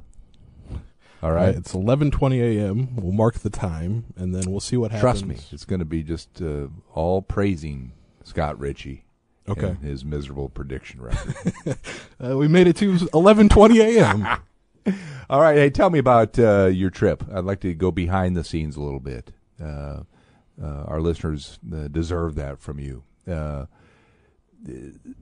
All 1.22 1.32
right, 1.32 1.54
It's 1.54 1.72
11:20 1.72 2.58
a.m. 2.58 2.94
We'll 2.96 3.12
mark 3.12 3.38
the 3.38 3.48
time, 3.48 4.12
and 4.16 4.34
then 4.34 4.50
we'll 4.50 4.60
see 4.60 4.76
what 4.76 4.90
happens. 4.90 5.00
trust 5.22 5.24
me, 5.24 5.36
it's 5.50 5.64
going 5.64 5.78
to 5.78 5.86
be 5.86 6.02
just 6.02 6.42
uh, 6.42 6.66
all 6.92 7.22
praising 7.22 7.92
Scott 8.22 8.60
Ritchie. 8.60 9.04
Okay. 9.48 9.68
and 9.68 9.78
his 9.78 10.04
miserable 10.04 10.50
prediction 10.50 11.00
record. 11.00 11.34
Uh, 12.18 12.34
we 12.34 12.48
made 12.48 12.66
it 12.66 12.76
to 12.76 12.94
11:20 12.94 13.78
a.m. 13.78 14.26
All 15.30 15.40
right, 15.40 15.56
hey, 15.56 15.70
tell 15.70 15.90
me 15.90 15.98
about 15.98 16.38
uh, 16.38 16.66
your 16.66 16.90
trip. 16.90 17.24
I'd 17.32 17.44
like 17.44 17.60
to 17.60 17.74
go 17.74 17.90
behind 17.90 18.36
the 18.36 18.44
scenes 18.44 18.76
a 18.76 18.80
little 18.80 19.00
bit. 19.00 19.32
Uh, 19.62 20.02
uh, 20.62 20.84
our 20.86 21.00
listeners 21.00 21.58
uh, 21.72 21.88
deserve 21.88 22.34
that 22.36 22.60
from 22.60 22.78
you. 22.78 23.02
Uh, 23.30 23.66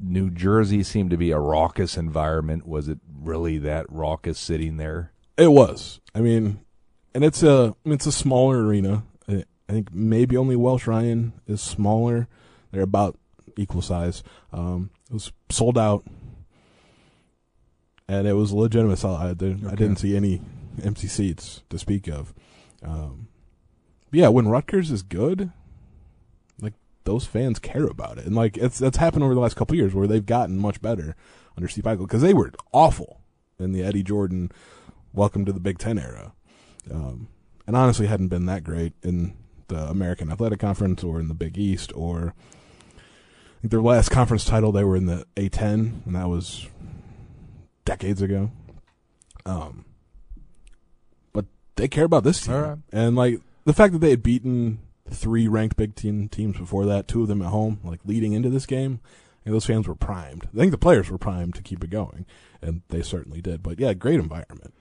New 0.00 0.30
Jersey 0.30 0.82
seemed 0.82 1.10
to 1.10 1.16
be 1.16 1.30
a 1.30 1.38
raucous 1.38 1.96
environment. 1.96 2.66
Was 2.66 2.88
it 2.88 2.98
really 3.12 3.58
that 3.58 3.86
raucous 3.88 4.38
sitting 4.38 4.76
there? 4.76 5.12
It 5.36 5.52
was. 5.52 6.00
I 6.14 6.20
mean, 6.20 6.60
and 7.14 7.24
it's 7.24 7.42
a 7.42 7.74
it's 7.84 8.06
a 8.06 8.12
smaller 8.12 8.64
arena. 8.64 9.04
I 9.28 9.44
I 9.68 9.72
think 9.72 9.92
maybe 9.92 10.36
only 10.36 10.56
Welsh 10.56 10.86
Ryan 10.86 11.32
is 11.46 11.60
smaller. 11.60 12.28
They're 12.70 12.82
about 12.82 13.18
equal 13.56 13.82
size. 13.82 14.22
Um, 14.52 14.90
it 15.10 15.14
was 15.14 15.32
sold 15.50 15.78
out, 15.78 16.04
and 18.08 18.26
it 18.26 18.34
was 18.34 18.50
a 18.52 18.56
legitimate 18.56 18.98
sell. 18.98 19.14
I, 19.16 19.34
did, 19.34 19.64
I 19.64 19.68
Okay. 19.68 19.76
didn't 19.76 19.96
see 19.98 20.16
any 20.16 20.40
empty 20.82 21.06
seats 21.08 21.62
to 21.70 21.78
speak 21.78 22.08
of. 22.08 22.34
Um, 22.82 23.28
yeah, 24.12 24.28
when 24.28 24.48
Rutgers 24.48 24.90
is 24.90 25.02
good, 25.02 25.50
like 26.60 26.74
those 27.04 27.24
fans 27.26 27.58
care 27.58 27.86
about 27.86 28.18
it, 28.18 28.26
and 28.26 28.34
like 28.36 28.56
it's 28.56 28.78
that's 28.78 28.98
happened 28.98 29.24
over 29.24 29.34
the 29.34 29.40
last 29.40 29.56
couple 29.56 29.76
years 29.76 29.94
where 29.94 30.06
they've 30.06 30.24
gotten 30.24 30.58
much 30.58 30.80
better 30.82 31.16
under 31.56 31.68
Steve 31.68 31.84
Pikiell 31.84 32.00
because 32.06 32.22
they 32.22 32.34
were 32.34 32.52
awful 32.72 33.20
in 33.58 33.72
the 33.72 33.82
Eddie 33.82 34.02
Jordan 34.02 34.50
welcome 35.12 35.44
to 35.44 35.52
the 35.52 35.60
Big 35.60 35.78
Ten 35.78 35.98
era, 35.98 36.32
um, 36.90 37.28
and 37.66 37.76
honestly 37.76 38.06
hadn't 38.06 38.28
been 38.28 38.46
that 38.46 38.62
great 38.64 38.92
in 39.02 39.34
the 39.68 39.88
American 39.88 40.30
Athletic 40.30 40.58
Conference 40.60 41.02
or 41.02 41.18
in 41.18 41.28
the 41.28 41.34
Big 41.34 41.56
East 41.56 41.92
or 41.96 42.34
their 43.62 43.80
last 43.80 44.10
conference 44.10 44.44
title 44.44 44.70
they 44.72 44.84
were 44.84 44.94
in 44.96 45.06
the 45.06 45.24
A10 45.36 46.04
and 46.04 46.14
that 46.14 46.28
was 46.28 46.66
decades 47.84 48.22
ago. 48.22 48.50
Um, 49.46 49.84
but 51.32 51.46
they 51.76 51.88
care 51.88 52.04
about 52.04 52.24
this 52.24 52.40
team, 52.40 52.54
right. 52.54 52.78
and 52.92 53.14
like 53.16 53.40
the 53.64 53.72
fact 53.72 53.92
that 53.92 53.98
they 53.98 54.10
had 54.10 54.22
beaten 54.22 54.78
three 55.10 55.48
ranked 55.48 55.76
Big 55.76 55.94
Ten 55.94 56.28
teams 56.28 56.56
before 56.56 56.86
that, 56.86 57.08
two 57.08 57.22
of 57.22 57.28
them 57.28 57.42
at 57.42 57.48
home, 57.48 57.80
like 57.84 58.00
leading 58.04 58.32
into 58.32 58.50
this 58.50 58.66
game. 58.66 59.00
And 59.44 59.54
those 59.54 59.66
fans 59.66 59.86
were 59.86 59.94
primed. 59.94 60.48
I 60.54 60.56
think 60.56 60.70
the 60.70 60.78
players 60.78 61.10
were 61.10 61.18
primed 61.18 61.54
to 61.56 61.62
keep 61.62 61.84
it 61.84 61.90
going, 61.90 62.24
and 62.62 62.80
they 62.88 63.02
certainly 63.02 63.42
did. 63.42 63.62
But 63.62 63.78
yeah, 63.78 63.92
great 63.92 64.18
environment. 64.18 64.72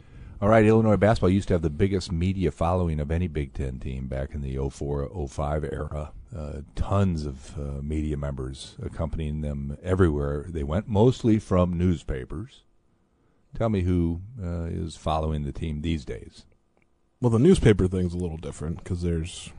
All 0.42 0.50
right, 0.50 0.66
Illinois 0.66 0.98
basketball 0.98 1.30
used 1.30 1.48
to 1.50 1.54
have 1.54 1.62
the 1.62 1.70
biggest 1.70 2.12
media 2.12 2.52
following 2.52 3.00
of 3.00 3.12
any 3.12 3.28
Big 3.28 3.54
Ten 3.54 3.80
team 3.80 4.08
back 4.08 4.34
in 4.34 4.42
the 4.42 4.58
04 4.70 5.10
05 5.28 5.64
era. 5.64 6.12
Uh, 6.36 6.62
tons 6.76 7.26
of 7.26 7.58
uh, 7.58 7.82
media 7.82 8.18
members 8.18 8.76
accompanying 8.82 9.42
them 9.42 9.78
everywhere 9.84 10.46
they 10.50 10.64
went, 10.64 10.88
mostly 10.88 11.40
from 11.40 11.78
newspapers. 11.78 12.64
Tell 13.58 13.70
me 13.70 13.82
who 13.82 14.22
uh, 14.42 14.64
is 14.66 14.96
following 14.96 15.44
the 15.44 15.52
team 15.52 15.82
these 15.82 16.06
days. 16.06 16.46
Well, 17.22 17.30
the 17.30 17.40
newspaper 17.40 17.88
thing's 17.88 18.14
a 18.14 18.18
little 18.18 18.38
different 18.38 18.78
because 18.84 19.02
there's 19.02 19.52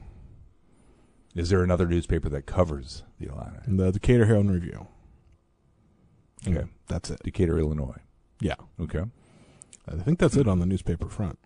Is 1.35 1.49
there 1.51 1.63
another 1.63 1.87
newspaper 1.87 2.29
that 2.29 2.47
covers 2.47 3.05
the 3.19 3.27
Illini? 3.29 3.59
the 3.67 3.93
Decatur 3.93 4.27
Herald 4.27 4.47
and 4.47 4.55
Review. 4.55 4.87
Okay. 6.47 6.59
And 6.59 6.69
that's 6.89 7.11
it. 7.11 7.21
Decatur, 7.23 7.59
Illinois. 7.59 8.01
Yeah, 8.41 8.57
Okay. 8.81 9.05
I 9.87 9.97
think 9.97 10.19
that's 10.19 10.37
it 10.37 10.49
on 10.49 10.61
the 10.61 10.67
newspaper 10.67 11.09
front. 11.11 11.39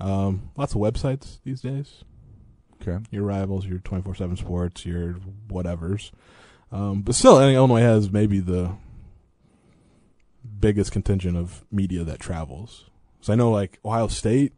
Um, 0.00 0.50
lots 0.56 0.74
of 0.74 0.80
websites 0.80 1.38
these 1.44 1.60
days. 1.60 2.02
Okay. 2.82 2.98
Your 3.12 3.22
rivals, 3.22 3.64
your 3.64 3.78
twenty 3.78 4.02
four 4.02 4.14
seven 4.14 4.36
sports, 4.36 4.84
your 4.84 5.14
whatevers. 5.48 6.10
Um, 6.72 7.02
but 7.02 7.14
still, 7.14 7.36
I 7.36 7.42
think 7.42 7.54
Illinois 7.56 7.80
has 7.82 8.10
maybe 8.10 8.40
the 8.40 8.72
biggest 10.60 10.92
contingent 10.92 11.36
of 11.36 11.64
media 11.70 12.04
that 12.04 12.20
travels. 12.20 12.84
So 13.20 13.32
I 13.32 13.36
know, 13.36 13.50
like 13.50 13.78
Ohio 13.84 14.08
State, 14.08 14.52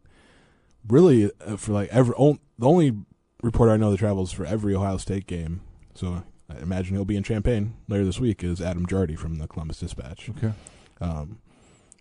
really 0.86 1.30
uh, 1.46 1.56
for 1.56 1.72
like 1.72 1.88
every 1.90 2.14
on, 2.14 2.38
the 2.58 2.66
only 2.68 2.96
reporter 3.42 3.72
I 3.72 3.76
know 3.76 3.90
that 3.90 3.98
travels 3.98 4.32
for 4.32 4.44
every 4.44 4.74
Ohio 4.74 4.96
State 4.98 5.26
game. 5.26 5.60
So 5.94 6.22
I 6.50 6.58
imagine 6.58 6.94
he'll 6.94 7.04
be 7.04 7.16
in 7.16 7.22
Champaign 7.22 7.74
later 7.88 8.04
this 8.04 8.20
week. 8.20 8.42
Is 8.44 8.60
Adam 8.60 8.86
Jardy 8.86 9.18
from 9.18 9.36
the 9.36 9.46
Columbus 9.46 9.78
Dispatch. 9.80 10.30
Okay. 10.30 10.52
Um, 11.00 11.38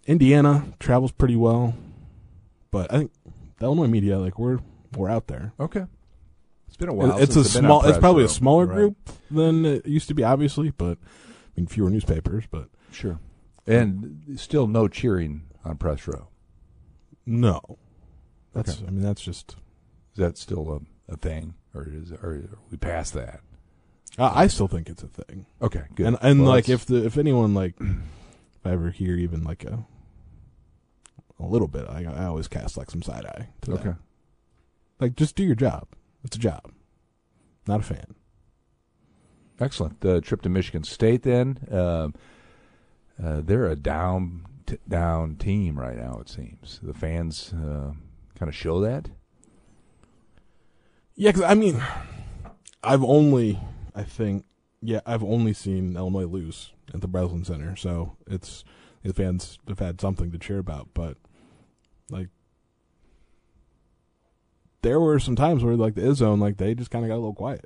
Indiana 0.06 0.66
travels 0.80 1.12
pretty 1.12 1.36
well, 1.36 1.76
but 2.72 2.92
I 2.94 2.98
think 3.00 3.12
the 3.60 3.66
Illinois 3.66 3.88
media, 3.88 4.18
like 4.20 4.40
we're 4.40 4.60
we're 4.96 5.10
out 5.10 5.28
there. 5.28 5.54
Okay. 5.60 5.86
It's 6.68 6.78
been 6.78 6.90
a 6.90 6.94
while. 6.94 7.18
it's 7.18 7.36
a 7.36 7.44
since 7.44 7.56
I've 7.56 7.62
been 7.62 7.72
on 7.72 7.82
small. 7.82 7.90
It's 7.90 8.00
probably 8.00 8.24
a 8.24 8.30
smaller 8.30 8.66
Right. 8.66 8.76
group 8.76 8.98
than 9.32 9.66
it 9.66 9.86
used 9.86 10.08
to 10.10 10.14
be, 10.14 10.24
obviously, 10.24 10.72
but 10.72 10.98
I 10.98 11.52
mean 11.56 11.68
fewer 11.68 11.90
newspapers. 11.90 12.46
But 12.50 12.70
Sure. 12.92 13.20
And 13.68 14.38
still 14.40 14.68
no 14.68 14.88
cheering 14.88 15.44
on 15.66 15.78
press 15.78 16.08
row. 16.08 16.28
no, 17.26 17.62
that's. 18.54 18.78
Okay. 18.78 18.86
I 18.88 18.92
mean, 18.92 19.02
that's 19.02 19.22
just. 19.22 19.52
Is 20.14 20.18
that 20.20 20.38
still 20.38 20.82
a, 21.10 21.14
a 21.14 21.18
thing, 21.18 21.54
or 21.76 21.88
is 21.92 22.12
or 22.12 22.30
are 22.32 22.58
we 22.72 22.78
past 22.78 23.14
that? 23.14 23.42
I, 24.18 24.44
I 24.44 24.48
still 24.48 24.68
think 24.68 24.90
it's 24.90 25.04
a 25.04 25.08
thing, 25.08 25.46
Okay, 25.62 25.84
good. 25.94 26.08
and 26.08 26.18
and 26.22 26.42
Well, 26.42 26.50
like 26.50 26.70
if 26.70 26.86
the 26.86 27.06
if 27.06 27.18
anyone 27.18 27.54
like 27.54 27.76
if 27.80 28.66
I 28.66 28.72
ever 28.72 28.90
hear 28.90 29.16
even 29.16 29.44
like 29.44 29.64
a 29.64 29.86
a 31.40 31.46
little 31.46 31.68
bit, 31.68 31.86
I 31.88 32.04
I 32.06 32.26
always 32.26 32.48
cast 32.48 32.78
like 32.78 32.90
some 32.90 33.04
side 33.04 33.26
eye 33.26 33.50
to 33.62 33.72
that. 33.72 33.80
okay, 33.82 33.94
Like 35.00 35.16
just 35.16 35.36
do 35.36 35.44
your 35.44 35.54
job. 35.56 35.88
It's 36.24 36.36
a 36.36 36.40
job. 36.40 36.72
Not 37.68 37.82
a 37.82 37.84
fan. 37.84 38.16
excellent. 39.60 40.02
The 40.02 40.22
trip 40.22 40.42
to 40.44 40.50
Michigan 40.50 40.84
State, 40.84 41.24
then 41.24 41.60
um, 41.72 42.16
uh, 43.24 43.42
they're 43.44 43.68
a 43.68 43.76
down 43.76 44.46
t- 44.66 44.78
down 44.88 45.36
team 45.36 45.80
right 45.80 45.98
now. 45.98 46.20
It 46.22 46.30
seems 46.30 46.80
the 46.84 46.94
fans 46.94 47.54
uh, 47.54 47.94
kind 48.38 48.50
of 48.50 48.56
show 48.56 48.80
that. 48.82 49.10
Yeah, 51.16 51.32
because 51.32 51.44
I 51.44 51.56
mean, 51.56 51.84
I've 52.84 53.04
only, 53.04 53.60
I 53.96 54.04
think, 54.04 54.46
yeah, 54.82 55.02
I've 55.06 55.24
only 55.24 55.54
seen 55.54 55.96
Illinois 55.96 56.26
lose 56.26 56.74
at 56.94 57.02
the 57.02 57.08
Breslin 57.08 57.44
Center, 57.44 57.76
so 57.76 58.18
it's 58.28 58.64
the 59.04 59.14
fans 59.14 59.58
have 59.68 59.80
had 59.80 60.00
something 60.00 60.32
to 60.32 60.38
cheer 60.38 60.60
about. 60.60 60.90
But 60.94 61.18
like, 62.10 62.30
there 64.84 65.00
were 65.00 65.20
some 65.20 65.36
times 65.36 65.64
where 65.64 65.76
like 65.76 65.96
the 65.96 66.02
Izzone, 66.02 66.40
like 66.40 66.58
they 66.58 66.76
just 66.76 66.92
kind 66.92 67.04
of 67.04 67.10
got 67.10 67.16
a 67.16 67.18
little 67.18 67.34
quiet 67.34 67.66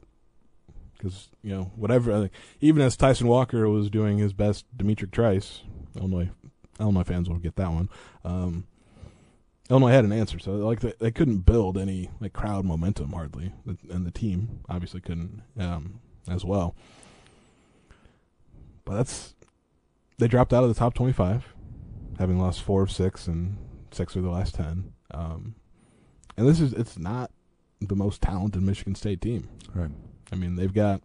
because 1.02 1.30
you 1.42 1.52
know 1.52 1.72
whatever. 1.76 2.30
Even 2.60 2.82
as 2.82 2.96
Tyson 2.96 3.28
Walker 3.28 3.68
was 3.70 3.90
doing 3.90 4.18
his 4.18 4.34
best, 4.34 4.66
Demetric 4.78 5.12
Trice, 5.12 5.62
Illinois, 5.96 6.30
Illinois 6.80 7.04
fans 7.04 7.30
will 7.30 7.38
get 7.38 7.56
that 7.56 7.72
one. 7.72 7.90
Um, 8.24 8.66
Illinois 9.70 9.92
had 9.92 10.06
an 10.06 10.12
answer, 10.12 10.38
so 10.38 10.52
like 10.52 10.82
they, 10.82 10.94
they 11.00 11.12
couldn't 11.12 11.40
build 11.40 11.78
any 11.78 12.10
like 12.20 12.34
crowd 12.34 12.66
momentum 12.66 13.14
hardly, 13.14 13.54
and 13.90 14.06
the 14.06 14.12
team 14.12 14.60
obviously 14.70 15.02
couldn't 15.02 15.42
um, 15.58 16.02
as 16.30 16.46
well. 16.46 16.76
But 18.86 18.98
that's 18.98 19.36
they 20.18 20.28
dropped 20.28 20.54
out 20.54 20.64
of 20.64 20.70
the 20.70 20.76
top 20.76 20.94
twenty-five, 20.94 21.46
having 22.20 22.40
lost 22.40 22.62
four 22.62 22.84
of 22.84 22.92
six 22.92 23.28
and 23.28 23.58
six 23.92 24.16
of 24.16 24.24
the 24.24 24.30
last 24.30 24.56
ten. 24.56 24.94
Um, 25.12 25.56
and 26.38 26.48
this 26.48 26.60
is 26.60 26.74
it's 26.74 26.98
not 26.98 27.32
the 27.80 27.96
most 27.96 28.22
talented 28.22 28.62
Michigan 28.62 28.94
State 28.94 29.22
team. 29.22 29.50
Right. 29.74 29.90
I 30.32 30.36
mean, 30.36 30.56
they've 30.56 30.74
got 30.74 31.02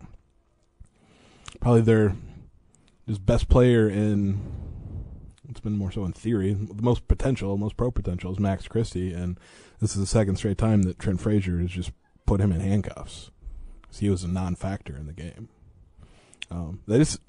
probably 1.60 1.82
their 1.82 2.14
his 3.06 3.18
best 3.18 3.48
player 3.48 3.88
in. 3.88 4.40
It's 5.48 5.60
been 5.60 5.78
more 5.78 5.92
so 5.92 6.04
in 6.04 6.12
theory. 6.12 6.52
The 6.54 6.82
most 6.82 7.06
potential, 7.08 7.56
most 7.56 7.76
pro 7.76 7.90
potential 7.90 8.32
is 8.32 8.38
Max 8.40 8.66
Christie, 8.66 9.12
and 9.12 9.38
this 9.80 9.92
is 9.92 10.00
the 10.00 10.06
second 10.06 10.36
straight 10.36 10.58
time 10.58 10.82
that 10.82 10.98
Trent 10.98 11.20
Frazier 11.20 11.58
has 11.60 11.70
just 11.70 11.92
put 12.26 12.40
him 12.40 12.50
in 12.52 12.60
handcuffs. 12.60 13.30
'Cause 13.82 13.98
he 14.00 14.10
was 14.10 14.24
a 14.24 14.28
non-factor 14.28 14.96
in 14.96 15.06
the 15.06 15.12
game. 15.12 15.48
Um, 16.50 16.80
they 16.88 16.98
just 16.98 17.20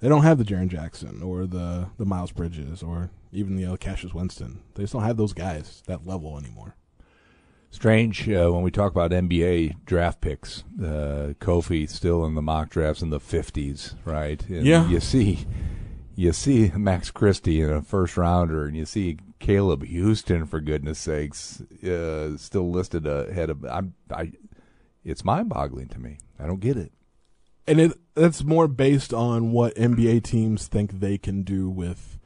they 0.00 0.08
don't 0.08 0.22
have 0.22 0.38
the 0.38 0.44
Jaren 0.44 0.68
Jackson 0.68 1.22
or 1.22 1.46
the 1.46 1.88
the 1.98 2.06
Miles 2.06 2.30
Bridges 2.32 2.82
or 2.82 3.10
even 3.32 3.56
the 3.56 3.76
Cassius 3.76 4.14
Winston. 4.14 4.60
They 4.74 4.84
just 4.84 4.92
don't 4.92 5.02
have 5.02 5.16
those 5.16 5.32
guys 5.32 5.82
that 5.86 6.06
level 6.06 6.38
anymore. 6.38 6.76
Strange 7.70 8.28
uh, 8.30 8.50
when 8.50 8.62
we 8.62 8.70
talk 8.70 8.90
about 8.90 9.10
NBA 9.10 9.84
draft 9.84 10.20
picks. 10.20 10.64
Uh, 10.80 11.34
Kofi 11.38 11.88
still 11.88 12.24
in 12.24 12.34
the 12.34 12.42
mock 12.42 12.70
drafts 12.70 13.02
in 13.02 13.10
the 13.10 13.20
fifties, 13.20 13.94
right? 14.04 14.42
And 14.48 14.64
Yeah. 14.66 14.88
You 14.88 15.00
see, 15.00 15.46
you 16.16 16.32
see 16.32 16.72
Max 16.74 17.10
Christie 17.10 17.60
in 17.60 17.70
a 17.70 17.82
first 17.82 18.16
rounder, 18.16 18.64
and 18.64 18.76
you 18.76 18.86
see 18.86 19.18
Caleb 19.38 19.84
Houstan, 19.84 20.48
for 20.48 20.60
goodness 20.60 20.98
sakes, 20.98 21.60
uh, 21.84 22.36
still 22.36 22.70
listed 22.70 23.06
ahead 23.06 23.50
of. 23.50 23.64
I'm, 23.64 23.94
I, 24.10 24.32
it's 25.04 25.24
mind-boggling 25.24 25.88
to 25.88 26.00
me. 26.00 26.18
I 26.40 26.46
don't 26.46 26.60
get 26.60 26.76
it. 26.76 26.92
and 27.66 27.80
it 27.80 27.92
that's 28.14 28.42
more 28.42 28.66
based 28.66 29.12
on 29.12 29.52
what 29.52 29.74
NBA 29.76 30.24
teams 30.24 30.66
think 30.66 31.00
they 31.00 31.18
can 31.18 31.42
do 31.42 31.68
with 31.68 32.18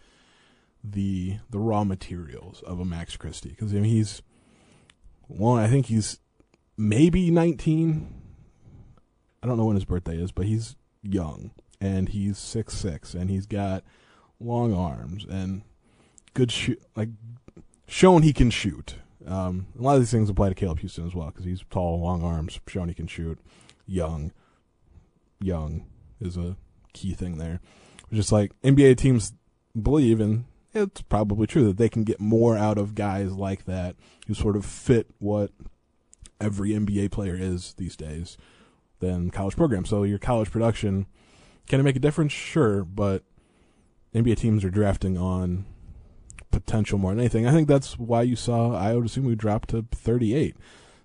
the 0.83 1.39
the 1.51 1.59
raw 1.59 1.85
materials 1.85 2.63
of 2.63 2.81
a 2.81 2.85
Max 2.85 3.17
Christie 3.17 3.51
because 3.51 3.73
I 3.73 3.77
mean 3.77 3.85
he's 3.85 4.23
one 5.35 5.63
I 5.63 5.69
think 5.69 5.87
he's 5.87 6.19
maybe 6.77 7.31
19 7.31 8.23
I 9.43 9.47
don't 9.47 9.57
know 9.57 9.65
when 9.65 9.77
his 9.77 9.85
birthday 9.85 10.17
is 10.17 10.33
but 10.33 10.47
he's 10.47 10.77
young 11.03 11.51
and 11.81 12.09
he's 12.09 12.39
six 12.39 12.75
six 12.75 13.15
and 13.15 13.31
he's 13.31 13.47
got 13.47 13.85
long 14.41 14.75
arms 14.75 15.25
and 15.29 15.63
good 16.35 16.51
shoot 16.51 16.81
like 16.97 17.09
shown 17.87 18.23
he 18.23 18.33
can 18.33 18.51
shoot 18.51 18.97
um, 19.27 19.69
a 19.79 19.83
lot 19.83 19.95
of 19.95 20.01
these 20.01 20.11
things 20.11 20.29
apply 20.29 20.49
to 20.49 20.55
Caleb 20.55 20.81
Houstan 20.81 21.07
as 21.07 21.15
well 21.15 21.29
because 21.29 21.45
he's 21.45 21.63
tall 21.71 22.01
long 22.01 22.25
arms 22.25 22.59
shown 22.67 22.89
he 22.89 22.95
can 22.95 23.07
shoot 23.07 23.39
young 23.87 24.33
young 25.41 25.85
is 26.21 26.37
a 26.37 26.57
key 26.93 27.15
thing 27.15 27.39
there. 27.39 27.61
Just 28.13 28.33
like 28.33 28.53
NBA 28.63 28.97
teams 28.97 29.33
believe, 29.81 30.21
and 30.21 30.45
it's 30.75 31.03
probably 31.03 31.47
true 31.47 31.67
that 31.67 31.77
they 31.77 31.89
can 31.89 32.05
get 32.05 32.21
more 32.21 32.57
out 32.57 32.79
of 32.79 32.95
guys 32.95 33.33
like 33.33 33.65
that 33.67 33.97
who 34.27 34.35
sort 34.35 34.57
of 34.57 34.65
fit 34.65 35.09
what 35.19 35.51
every 36.41 36.71
NBA 36.71 37.11
player 37.11 37.37
is 37.39 37.75
these 37.75 37.97
days 37.97 38.37
than 39.01 39.31
college 39.31 39.57
programs. 39.57 39.89
So 39.89 40.03
your 40.03 40.19
college 40.19 40.51
production 40.51 41.07
can 41.69 41.81
it 41.81 41.85
make 41.85 41.97
a 41.97 42.01
difference? 42.01 42.33
Sure, 42.33 42.85
but 42.85 43.23
NBA 44.15 44.37
teams 44.37 44.65
are 44.65 44.71
drafting 44.71 45.17
on 45.17 45.65
potential 46.51 46.99
more 46.99 47.13
than 47.13 47.21
anything. 47.21 47.47
I 47.47 47.53
think 47.53 47.69
that's 47.69 47.99
why 47.99 48.23
you 48.23 48.37
saw 48.37 48.75
I 48.75 48.95
would 48.95 49.07
assume 49.07 49.25
we 49.25 49.35
dropped 49.35 49.71
to 49.71 49.87
38. 49.93 50.57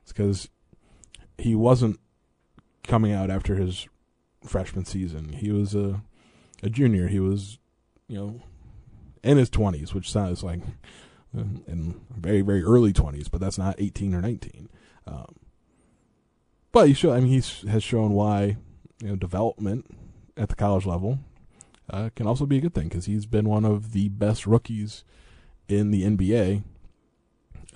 It's 0.01 0.11
because 0.11 0.49
he 1.37 1.55
wasn't 1.55 1.99
coming 2.83 3.13
out 3.13 3.29
after 3.29 3.55
his 3.55 3.87
freshman 4.43 4.85
season. 4.85 5.33
He 5.33 5.51
was 5.51 5.75
a 5.75 6.01
a 6.63 6.69
junior. 6.69 7.07
He 7.07 7.19
was, 7.19 7.59
you 8.07 8.17
know, 8.17 8.41
in 9.27 9.37
his 9.37 9.49
twenties, 9.49 9.93
which 9.93 10.11
sounds 10.11 10.43
like 10.43 10.61
uh, 11.37 11.41
in 11.67 11.99
very 12.15 12.41
very 12.41 12.63
early 12.63 12.93
twenties, 12.93 13.27
but 13.27 13.41
that's 13.41 13.57
not 13.57 13.75
eighteen 13.77 14.13
or 14.13 14.21
nineteen. 14.21 14.69
Um, 15.05 15.35
but 16.71 16.87
he 16.87 16.93
show, 16.93 17.13
I 17.13 17.19
mean, 17.19 17.41
he 17.41 17.69
has 17.69 17.83
shown 17.83 18.11
why 18.11 18.57
you 19.01 19.09
know 19.09 19.15
development 19.15 19.85
at 20.35 20.49
the 20.49 20.55
college 20.55 20.85
level 20.85 21.19
uh, 21.89 22.09
can 22.15 22.27
also 22.27 22.45
be 22.45 22.57
a 22.57 22.61
good 22.61 22.73
thing 22.73 22.87
because 22.87 23.05
he's 23.05 23.25
been 23.25 23.47
one 23.47 23.65
of 23.65 23.93
the 23.93 24.09
best 24.09 24.45
rookies 24.45 25.03
in 25.67 25.91
the 25.91 26.03
NBA. 26.03 26.63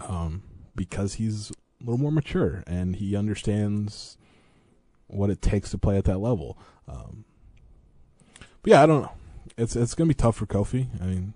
Um, 0.08 0.44
because 0.76 1.16
he's 1.16 1.52
a 1.52 1.84
little 1.84 2.00
more 2.00 2.12
mature 2.12 2.64
and 2.66 2.96
he 2.96 3.16
understands 3.16 4.18
what 5.08 5.30
it 5.30 5.42
takes 5.42 5.72
to 5.72 5.78
play 5.78 5.98
at 5.98 6.06
that 6.06 6.20
level. 6.20 6.58
Um, 6.88 7.26
but 8.62 8.72
yeah, 8.72 8.84
I 8.84 8.86
don't 8.86 9.04
know. 9.04 9.12
It's 9.58 9.76
it's 9.76 9.96
gonna 9.96 10.08
be 10.08 10.14
tough 10.14 10.38
for 10.38 10.46
Kofi. 10.46 10.88
I 11.02 11.06
mean, 11.06 11.34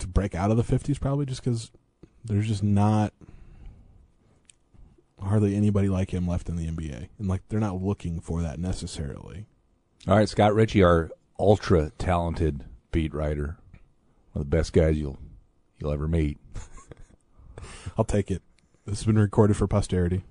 to 0.00 0.08
break 0.08 0.34
out 0.34 0.50
of 0.50 0.56
the 0.56 0.64
fifties 0.64 0.98
probably 0.98 1.26
just 1.26 1.42
because 1.42 1.70
there's 2.24 2.48
just 2.48 2.62
not 2.62 3.12
hardly 5.22 5.54
anybody 5.54 5.88
like 5.88 6.12
him 6.12 6.26
left 6.26 6.48
in 6.48 6.56
the 6.56 6.66
NBA, 6.66 7.08
and 7.18 7.28
like 7.28 7.42
they're 7.48 7.60
not 7.60 7.80
looking 7.80 8.20
for 8.20 8.42
that 8.42 8.58
necessarily. 8.58 9.46
All 10.08 10.16
right, 10.16 10.28
Scott 10.28 10.54
Ritchie, 10.54 10.82
our 10.82 11.10
ultra 11.38 11.90
talented 11.98 12.64
beat 12.90 13.14
writer, 13.14 13.58
one 14.32 14.42
of 14.42 14.50
the 14.50 14.56
best 14.56 14.72
guys 14.72 14.98
you'll 14.98 15.18
you'll 15.78 15.92
ever 15.92 16.08
meet. 16.08 16.38
I'll 17.98 18.04
take 18.04 18.30
it. 18.30 18.42
This 18.86 19.00
has 19.00 19.06
been 19.06 19.18
recorded 19.18 19.56
for 19.56 19.66
posterity. 19.66 20.24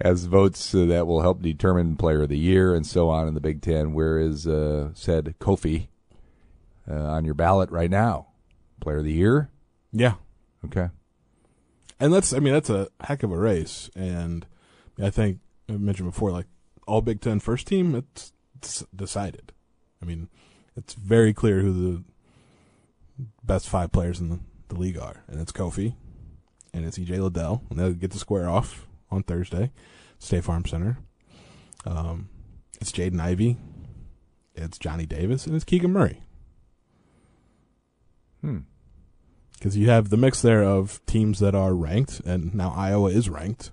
As 0.00 0.24
votes 0.24 0.74
uh, 0.74 0.86
that 0.86 1.06
will 1.06 1.20
help 1.20 1.42
determine 1.42 1.96
player 1.96 2.22
of 2.22 2.28
the 2.28 2.38
year 2.38 2.74
and 2.74 2.84
so 2.84 3.08
on 3.08 3.28
in 3.28 3.34
the 3.34 3.40
Big 3.40 3.62
Ten. 3.62 3.92
Where 3.92 4.18
is 4.18 4.48
uh, 4.48 4.90
said 4.94 5.34
Kofi 5.38 5.88
uh, 6.90 6.94
on 6.94 7.24
your 7.24 7.34
ballot 7.34 7.70
right 7.70 7.90
now? 7.90 8.28
Player 8.80 8.98
of 8.98 9.04
the 9.04 9.12
year? 9.12 9.50
Yeah. 9.92 10.14
Okay. 10.64 10.88
And 12.00 12.12
that's, 12.12 12.32
I 12.32 12.38
mean, 12.40 12.52
that's 12.52 12.70
a 12.70 12.88
heck 13.00 13.22
of 13.22 13.30
a 13.30 13.38
race. 13.38 13.90
And 13.94 14.46
I 15.00 15.10
think 15.10 15.38
I 15.68 15.72
mentioned 15.72 16.10
before, 16.10 16.30
like 16.32 16.46
all 16.86 17.00
Big 17.00 17.20
Ten 17.20 17.38
first 17.40 17.66
team, 17.66 17.94
it's, 17.94 18.32
it's 18.56 18.84
decided. 18.94 19.52
I 20.02 20.04
mean, 20.04 20.28
it's 20.76 20.94
very 20.94 21.32
clear 21.32 21.60
who 21.60 21.72
the 21.72 22.04
best 23.44 23.68
five 23.68 23.92
players 23.92 24.20
in 24.20 24.30
the, 24.30 24.40
the 24.68 24.76
league 24.76 24.98
are, 24.98 25.22
and 25.28 25.40
it's 25.40 25.52
Kofi, 25.52 25.94
and 26.72 26.84
it's 26.84 26.98
EJ 26.98 27.20
Liddell, 27.20 27.62
and 27.70 27.78
they'll 27.78 27.92
get 27.92 28.10
to 28.12 28.18
square 28.18 28.48
off 28.48 28.86
on 29.10 29.22
Thursday, 29.22 29.70
State 30.18 30.44
Farm 30.44 30.64
Center. 30.64 30.98
Um, 31.84 32.28
it's 32.80 32.92
Jaden 32.92 33.20
Ivey, 33.20 33.58
it's 34.54 34.78
Johnny 34.78 35.06
Davis, 35.06 35.46
and 35.46 35.54
it's 35.54 35.64
Keegan 35.64 35.92
Murray. 35.92 36.22
Hmm. 38.42 38.58
Because 39.54 39.76
you 39.76 39.88
have 39.88 40.10
the 40.10 40.16
mix 40.16 40.42
there 40.42 40.62
of 40.62 41.04
teams 41.06 41.38
that 41.38 41.54
are 41.54 41.74
ranked, 41.74 42.20
and 42.20 42.54
now 42.54 42.74
Iowa 42.76 43.10
is 43.10 43.30
ranked. 43.30 43.70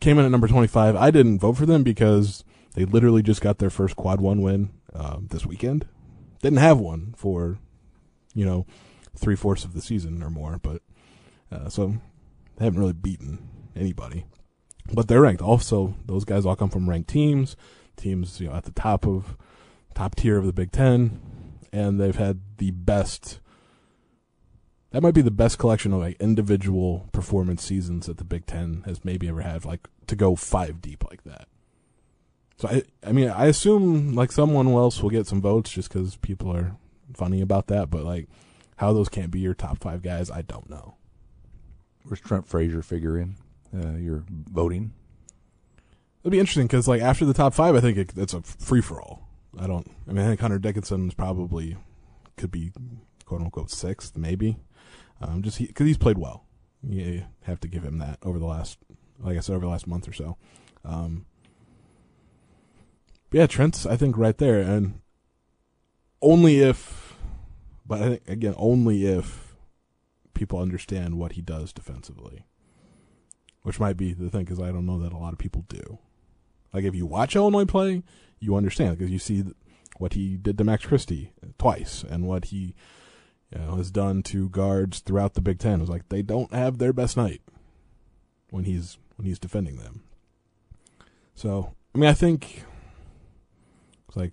Came 0.00 0.18
in 0.18 0.24
at 0.24 0.30
number 0.30 0.48
25. 0.48 0.96
I 0.96 1.10
didn't 1.10 1.38
vote 1.38 1.56
for 1.56 1.64
them 1.64 1.82
because 1.82 2.44
they 2.74 2.84
literally 2.84 3.22
just 3.22 3.40
got 3.40 3.58
their 3.58 3.70
first 3.70 3.96
quad 3.96 4.20
one 4.20 4.42
win 4.42 4.70
uh, 4.92 5.18
this 5.20 5.46
weekend. 5.46 5.86
Didn't 6.42 6.58
have 6.58 6.78
one 6.78 7.14
for, 7.16 7.58
you 8.34 8.44
know, 8.44 8.66
three 9.16 9.36
fourths 9.36 9.64
of 9.64 9.74
the 9.74 9.80
season 9.80 10.22
or 10.22 10.30
more, 10.30 10.58
but 10.60 10.82
uh, 11.50 11.68
so 11.68 11.94
they 12.56 12.64
haven't 12.64 12.80
really 12.80 12.92
beaten 12.92 13.48
anybody. 13.76 14.26
But 14.92 15.08
they're 15.08 15.22
ranked. 15.22 15.42
Also, 15.42 15.94
those 16.04 16.24
guys 16.24 16.44
all 16.44 16.56
come 16.56 16.68
from 16.68 16.88
ranked 16.90 17.08
teams, 17.08 17.56
teams 17.96 18.40
you 18.40 18.48
know 18.48 18.54
at 18.54 18.64
the 18.64 18.72
top 18.72 19.06
of 19.06 19.36
top 19.94 20.16
tier 20.16 20.36
of 20.36 20.46
the 20.46 20.52
Big 20.52 20.72
Ten, 20.72 21.20
and 21.72 22.00
they've 22.00 22.16
had 22.16 22.40
the 22.58 22.70
best. 22.72 23.40
That 24.94 25.02
might 25.02 25.14
be 25.14 25.22
the 25.22 25.32
best 25.32 25.58
collection 25.58 25.92
of 25.92 25.98
like 25.98 26.20
individual 26.20 27.08
performance 27.10 27.64
seasons 27.64 28.06
that 28.06 28.18
the 28.18 28.24
Big 28.24 28.46
Ten 28.46 28.84
has 28.86 29.04
maybe 29.04 29.28
ever 29.28 29.40
had. 29.40 29.64
Like 29.64 29.88
to 30.06 30.14
go 30.14 30.36
five 30.36 30.80
deep 30.80 31.02
like 31.10 31.24
that. 31.24 31.48
So 32.58 32.68
I, 32.68 32.84
I 33.04 33.10
mean, 33.10 33.28
I 33.28 33.46
assume 33.46 34.14
like 34.14 34.30
someone 34.30 34.68
else 34.68 35.02
will 35.02 35.10
get 35.10 35.26
some 35.26 35.42
votes 35.42 35.72
just 35.72 35.88
because 35.88 36.14
people 36.14 36.56
are 36.56 36.76
funny 37.12 37.40
about 37.40 37.66
that. 37.66 37.90
But 37.90 38.04
like, 38.04 38.28
how 38.76 38.92
those 38.92 39.08
can't 39.08 39.32
be 39.32 39.40
your 39.40 39.52
top 39.52 39.80
five 39.80 40.00
guys, 40.00 40.30
I 40.30 40.42
don't 40.42 40.70
know. 40.70 40.94
Where's 42.04 42.20
Trent 42.20 42.46
Frazier 42.46 42.80
figure 42.80 43.18
in 43.18 43.34
uh, 43.76 43.96
your 43.96 44.22
voting? 44.28 44.92
It'd 46.22 46.30
be 46.30 46.38
interesting 46.38 46.68
because 46.68 46.86
like 46.86 47.02
after 47.02 47.24
the 47.24 47.34
top 47.34 47.52
five, 47.52 47.74
I 47.74 47.80
think 47.80 47.98
it, 47.98 48.12
it's 48.16 48.32
a 48.32 48.42
free 48.42 48.80
for 48.80 49.02
all. 49.02 49.26
I 49.58 49.66
don't. 49.66 49.90
I 50.08 50.12
mean, 50.12 50.24
I 50.24 50.28
think 50.28 50.38
Hunter 50.38 50.60
Dickinson 50.60 51.08
is 51.08 51.14
probably 51.14 51.78
could 52.36 52.52
be 52.52 52.70
quote 53.24 53.40
unquote 53.40 53.72
sixth, 53.72 54.16
maybe. 54.16 54.56
Um, 55.20 55.42
just 55.42 55.58
because 55.58 55.84
he, 55.84 55.90
he's 55.90 55.98
played 55.98 56.18
well, 56.18 56.44
you 56.82 57.24
have 57.42 57.60
to 57.60 57.68
give 57.68 57.82
him 57.82 57.98
that 57.98 58.18
over 58.22 58.38
the 58.38 58.46
last, 58.46 58.78
like 59.18 59.36
I 59.36 59.40
said, 59.40 59.54
over 59.54 59.64
the 59.64 59.70
last 59.70 59.86
month 59.86 60.08
or 60.08 60.12
so. 60.12 60.36
Um, 60.84 61.26
yeah, 63.32 63.46
Trent's 63.46 63.86
I 63.86 63.96
think 63.96 64.16
right 64.16 64.36
there, 64.36 64.60
and 64.60 65.00
only 66.22 66.60
if, 66.60 67.16
but 67.86 68.00
I 68.00 68.08
think 68.10 68.28
again 68.28 68.54
only 68.56 69.06
if 69.06 69.56
people 70.34 70.58
understand 70.58 71.18
what 71.18 71.32
he 71.32 71.42
does 71.42 71.72
defensively, 71.72 72.44
which 73.62 73.80
might 73.80 73.96
be 73.96 74.12
the 74.12 74.30
thing 74.30 74.44
because 74.44 74.60
I 74.60 74.70
don't 74.70 74.86
know 74.86 75.00
that 75.00 75.12
a 75.12 75.18
lot 75.18 75.32
of 75.32 75.38
people 75.38 75.64
do. 75.68 75.98
Like 76.72 76.84
if 76.84 76.94
you 76.94 77.06
watch 77.06 77.36
Illinois 77.36 77.64
play, 77.64 78.02
you 78.40 78.56
understand 78.56 78.98
because 78.98 79.10
you 79.10 79.18
see 79.18 79.44
what 79.98 80.14
he 80.14 80.36
did 80.36 80.58
to 80.58 80.64
Max 80.64 80.86
Christie 80.86 81.32
twice 81.58 82.04
and 82.08 82.26
what 82.26 82.46
he 82.46 82.74
you 83.54 83.60
know, 83.60 83.76
has 83.76 83.90
done 83.90 84.22
to 84.24 84.48
guards 84.48 85.00
throughout 85.00 85.34
the 85.34 85.40
Big 85.40 85.58
Ten. 85.58 85.74
It 85.74 85.82
was 85.82 85.90
like 85.90 86.08
they 86.08 86.22
don't 86.22 86.52
have 86.52 86.78
their 86.78 86.92
best 86.92 87.16
night 87.16 87.42
when 88.50 88.64
he's 88.64 88.98
when 89.16 89.26
he's 89.26 89.38
defending 89.38 89.76
them. 89.76 90.02
So 91.34 91.74
I 91.94 91.98
mean, 91.98 92.10
I 92.10 92.14
think 92.14 92.64
it's 94.08 94.16
like 94.16 94.32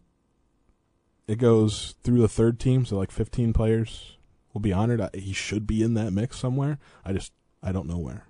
it 1.28 1.38
goes 1.38 1.96
through 2.04 2.22
the 2.22 2.28
third 2.28 2.60
team, 2.60 2.86
so 2.86 2.98
like 2.98 3.12
15 3.12 3.54
players 3.54 4.18
will 4.54 4.62
be 4.62 4.74
honored. 4.74 5.02
He 5.14 5.34
should 5.34 5.68
be 5.68 5.84
in 5.84 5.94
that 5.94 6.12
mix 6.12 6.38
somewhere. 6.38 6.80
I 7.06 7.14
just 7.14 7.32
I 7.62 7.72
don't 7.72 7.88
know 7.88 8.00
where. 8.00 8.26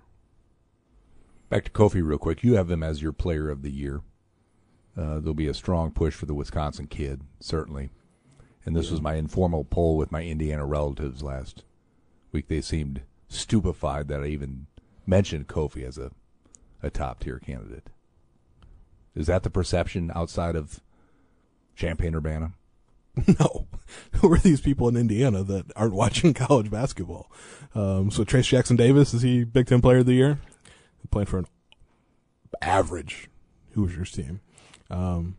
Back 1.48 1.64
to 1.64 1.70
Kofi 1.70 2.02
real 2.02 2.18
quick. 2.18 2.42
You 2.42 2.54
have 2.54 2.70
him 2.70 2.82
as 2.82 3.02
your 3.02 3.12
player 3.12 3.50
of 3.50 3.62
the 3.62 3.70
year. 3.70 4.00
Uh, 4.96 5.20
there'll 5.20 5.34
be 5.34 5.48
a 5.48 5.54
strong 5.54 5.90
push 5.90 6.14
for 6.14 6.26
the 6.26 6.34
Wisconsin 6.34 6.86
kid, 6.86 7.22
certainly. 7.40 7.90
And 8.64 8.76
this 8.76 8.86
yeah. 8.86 8.92
was 8.92 9.00
my 9.00 9.14
informal 9.14 9.64
poll 9.64 9.96
with 9.96 10.12
my 10.12 10.22
Indiana 10.22 10.64
relatives 10.64 11.22
last 11.22 11.64
week. 12.30 12.48
They 12.48 12.60
seemed 12.60 13.02
stupefied 13.28 14.08
that 14.08 14.22
I 14.22 14.26
even 14.26 14.66
mentioned 15.06 15.48
Kofi 15.48 15.86
as 15.86 15.98
a, 15.98 16.12
a 16.82 16.90
top 16.90 17.20
tier 17.20 17.38
candidate. 17.38 17.90
Is 19.14 19.26
that 19.26 19.42
the 19.42 19.50
perception 19.50 20.10
outside 20.14 20.56
of 20.56 20.80
Champaign 21.74 22.14
Urbana? 22.14 22.52
No. 23.38 23.66
Who 24.12 24.32
are 24.32 24.38
these 24.38 24.62
people 24.62 24.88
in 24.88 24.96
Indiana 24.96 25.42
that 25.42 25.66
aren't 25.76 25.92
watching 25.92 26.32
college 26.34 26.70
basketball? 26.70 27.30
Um, 27.74 28.10
so 28.10 28.24
Trayce 28.24 28.48
Jackson 28.48 28.74
Davis, 28.74 29.12
is 29.12 29.20
he 29.20 29.44
Big 29.44 29.66
Ten 29.66 29.82
Player 29.82 29.98
of 29.98 30.06
the 30.06 30.14
Year? 30.14 30.38
Playing 31.10 31.26
for 31.26 31.38
an 31.38 31.46
average 32.62 33.28
Hoosiers 33.74 34.12
team. 34.12 34.40
Um, 34.88 35.36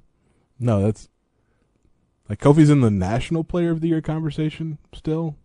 no, 0.59 0.83
that's 0.83 1.09
like 2.33 2.39
Kofi's 2.39 2.71
in 2.71 2.81
the 2.81 2.89
National 2.89 3.43
Player 3.43 3.69
of 3.69 3.79
the 3.79 3.89
Year 3.89 4.01
conversation 4.01 4.79
still. 4.91 5.35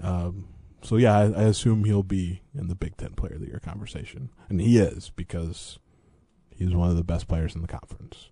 Um, 0.00 0.48
so 0.82 0.96
yeah, 0.96 1.16
I, 1.16 1.22
I, 1.26 1.42
assume 1.44 1.84
he'll 1.84 2.02
be 2.02 2.42
in 2.58 2.66
the 2.66 2.74
Big 2.74 2.96
Ten 2.96 3.12
Player 3.12 3.34
of 3.34 3.40
the 3.40 3.46
Year 3.46 3.60
conversation, 3.64 4.30
and 4.48 4.60
he 4.60 4.78
is 4.78 5.12
because 5.14 5.78
he's 6.50 6.74
one 6.74 6.90
of 6.90 6.96
the 6.96 7.04
best 7.04 7.28
players 7.28 7.54
in 7.54 7.62
the 7.62 7.68
conference. 7.68 8.30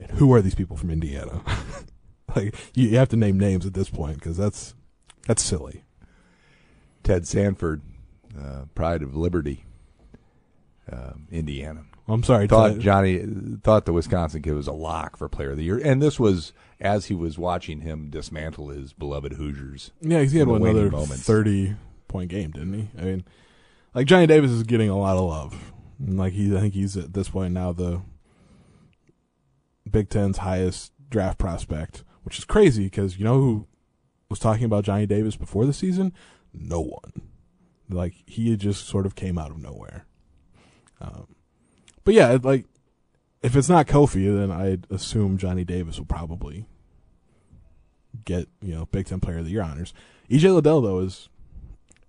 And 0.00 0.12
who 0.12 0.32
are 0.32 0.40
these 0.40 0.54
people 0.54 0.76
from 0.76 0.90
Indiana? 0.90 1.42
like 2.36 2.54
you, 2.74 2.90
you 2.90 2.98
have 2.98 3.08
to 3.08 3.16
name 3.16 3.36
names 3.36 3.66
at 3.66 3.74
this 3.74 3.90
point 3.90 4.14
because 4.14 4.36
that's 4.36 4.74
that's 5.26 5.42
silly. 5.42 5.82
Ted 7.02 7.26
Sanford, 7.26 7.82
uh, 8.40 8.66
Pride 8.76 9.02
of 9.02 9.16
Liberty, 9.16 9.64
uh, 10.92 11.12
Indiana. 11.30 11.84
I'm 12.06 12.22
sorry. 12.22 12.46
Thought 12.46 12.78
Johnny 12.78 13.22
thought 13.62 13.84
the 13.84 13.92
Wisconsin 13.92 14.40
kid 14.42 14.54
was 14.54 14.66
a 14.66 14.72
lock 14.72 15.16
for 15.16 15.28
Player 15.28 15.50
of 15.50 15.58
the 15.58 15.64
Year, 15.64 15.78
and 15.78 16.00
this 16.00 16.18
was 16.18 16.52
as 16.80 17.06
he 17.06 17.14
was 17.14 17.38
watching 17.38 17.82
him 17.82 18.08
dismantle 18.08 18.68
his 18.68 18.92
beloved 18.92 19.34
Hoosiers. 19.34 19.90
Yeah, 20.00 20.22
he 20.22 20.38
had 20.38 20.48
one 20.48 20.62
another 20.62 20.90
moments. 20.90 21.24
thirty 21.24 21.76
point 22.08 22.30
game, 22.30 22.50
didn't 22.52 22.72
he? 22.72 22.88
I 22.98 23.02
mean, 23.02 23.24
like 23.94 24.06
Johnny 24.06 24.26
Davis 24.26 24.50
is 24.50 24.62
getting 24.62 24.88
a 24.88 24.98
lot 24.98 25.16
of 25.16 25.24
love. 25.24 25.72
And 25.98 26.18
like 26.18 26.32
he, 26.32 26.56
I 26.56 26.60
think 26.60 26.74
he's 26.74 26.96
at 26.96 27.12
this 27.12 27.28
point 27.28 27.52
now 27.52 27.72
the 27.72 28.00
Big 29.90 30.08
Ten's 30.08 30.38
highest 30.38 30.92
draft 31.10 31.38
prospect, 31.38 32.04
which 32.22 32.38
is 32.38 32.44
crazy 32.44 32.84
because 32.84 33.18
you 33.18 33.24
know 33.24 33.38
who 33.40 33.66
was 34.30 34.38
talking 34.38 34.64
about 34.64 34.84
Johnny 34.84 35.06
Davis 35.06 35.36
before 35.36 35.66
the 35.66 35.72
season? 35.72 36.12
No 36.52 36.80
one. 36.80 37.12
Like 37.90 38.14
he 38.26 38.56
just 38.56 38.86
sort 38.86 39.06
of 39.06 39.14
came 39.14 39.38
out 39.38 39.50
of 39.50 39.58
nowhere. 39.58 40.06
Um, 41.00 41.26
but 42.04 42.14
yeah, 42.14 42.38
like 42.42 42.66
if 43.42 43.56
it's 43.56 43.68
not 43.68 43.86
Kofi, 43.86 44.34
then 44.34 44.50
I 44.50 44.78
assume 44.92 45.38
Johnny 45.38 45.64
Davis 45.64 45.98
will 45.98 46.06
probably 46.06 46.66
get 48.24 48.48
you 48.60 48.74
know 48.74 48.86
Big 48.86 49.06
Ten 49.06 49.20
Player 49.20 49.38
of 49.38 49.44
the 49.44 49.50
Year 49.50 49.62
honors. 49.62 49.94
EJ 50.30 50.54
Liddell 50.54 50.80
though 50.80 51.00
is 51.00 51.28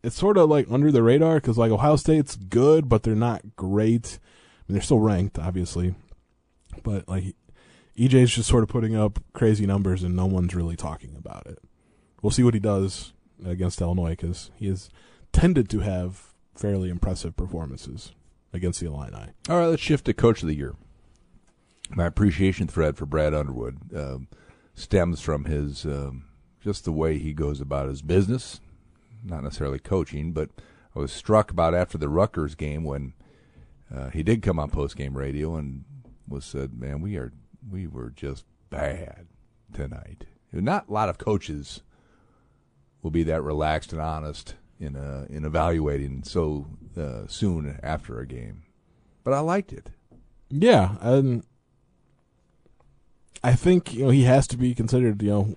it's 0.03 0.15
sort 0.15 0.37
of 0.37 0.49
like 0.49 0.67
under 0.69 0.91
the 0.91 1.03
radar 1.03 1.35
because 1.35 1.57
like 1.57 1.71
Ohio 1.71 1.95
State's 1.95 2.35
good, 2.35 2.89
but 2.89 3.03
they're 3.03 3.15
not 3.15 3.55
great. 3.55 4.19
I 4.21 4.63
mean, 4.67 4.75
they're 4.75 4.81
still 4.81 4.99
ranked, 4.99 5.37
obviously, 5.37 5.95
but 6.83 7.07
like 7.07 7.35
EJ's 7.97 8.33
just 8.33 8.49
sort 8.49 8.63
of 8.63 8.69
putting 8.69 8.95
up 8.95 9.19
crazy 9.33 9.65
numbers 9.65 10.03
and 10.03 10.15
no 10.15 10.25
one's 10.25 10.55
really 10.55 10.75
talking 10.75 11.15
about 11.17 11.45
it. 11.47 11.59
We'll 12.21 12.31
see 12.31 12.43
what 12.43 12.53
he 12.53 12.59
does 12.59 13.13
against 13.45 13.81
Illinois 13.81 14.11
because 14.11 14.51
he 14.55 14.67
has 14.67 14.89
tended 15.31 15.69
to 15.69 15.79
have 15.79 16.33
fairly 16.55 16.89
impressive 16.89 17.35
performances 17.35 18.13
against 18.53 18.79
the 18.79 18.87
Illini. 18.87 19.31
All 19.49 19.59
right, 19.59 19.67
let's 19.67 19.81
shift 19.81 20.05
to 20.05 20.13
Coach 20.13 20.41
of 20.41 20.47
the 20.47 20.55
Year. 20.55 20.75
My 21.91 22.05
appreciation 22.05 22.67
thread 22.67 22.97
for 22.97 23.05
Brad 23.05 23.33
Underwood 23.33 23.77
um, 23.95 24.27
stems 24.75 25.21
from 25.21 25.45
his 25.45 25.85
um, 25.85 26.25
just 26.61 26.85
the 26.85 26.91
way 26.91 27.17
he 27.17 27.33
goes 27.33 27.61
about 27.61 27.89
his 27.89 28.01
business, 28.01 28.59
not 29.23 29.43
necessarily 29.43 29.79
coaching, 29.79 30.31
but 30.31 30.49
I 30.95 30.99
was 30.99 31.11
struck 31.11 31.51
about 31.51 31.73
after 31.73 31.97
the 31.97 32.09
Rutgers 32.09 32.55
game 32.55 32.83
when 32.83 33.13
uh, 33.93 34.09
he 34.09 34.23
did 34.23 34.41
come 34.41 34.59
on 34.59 34.69
post 34.69 34.95
game 34.95 35.17
radio 35.17 35.55
and 35.55 35.83
was 36.27 36.45
said, 36.45 36.79
"Man, 36.79 37.01
we 37.01 37.17
are 37.17 37.33
we 37.69 37.87
were 37.87 38.09
just 38.09 38.45
bad 38.69 39.27
tonight." 39.73 40.25
Not 40.51 40.89
a 40.89 40.93
lot 40.93 41.09
of 41.09 41.17
coaches 41.17 41.81
will 43.01 43.11
be 43.11 43.23
that 43.23 43.41
relaxed 43.41 43.93
and 43.93 44.01
honest 44.01 44.55
in 44.79 44.95
uh, 44.95 45.25
in 45.29 45.45
evaluating 45.45 46.23
so 46.23 46.67
uh, 46.97 47.27
soon 47.27 47.79
after 47.83 48.19
a 48.19 48.25
game, 48.25 48.63
but 49.23 49.33
I 49.33 49.39
liked 49.39 49.73
it. 49.73 49.89
Yeah, 50.49 50.95
and 51.01 51.43
I 53.43 53.53
think 53.53 53.93
you 53.93 54.05
know 54.05 54.09
he 54.09 54.23
has 54.23 54.47
to 54.47 54.57
be 54.57 54.73
considered 54.73 55.21
you 55.21 55.29
know 55.29 55.55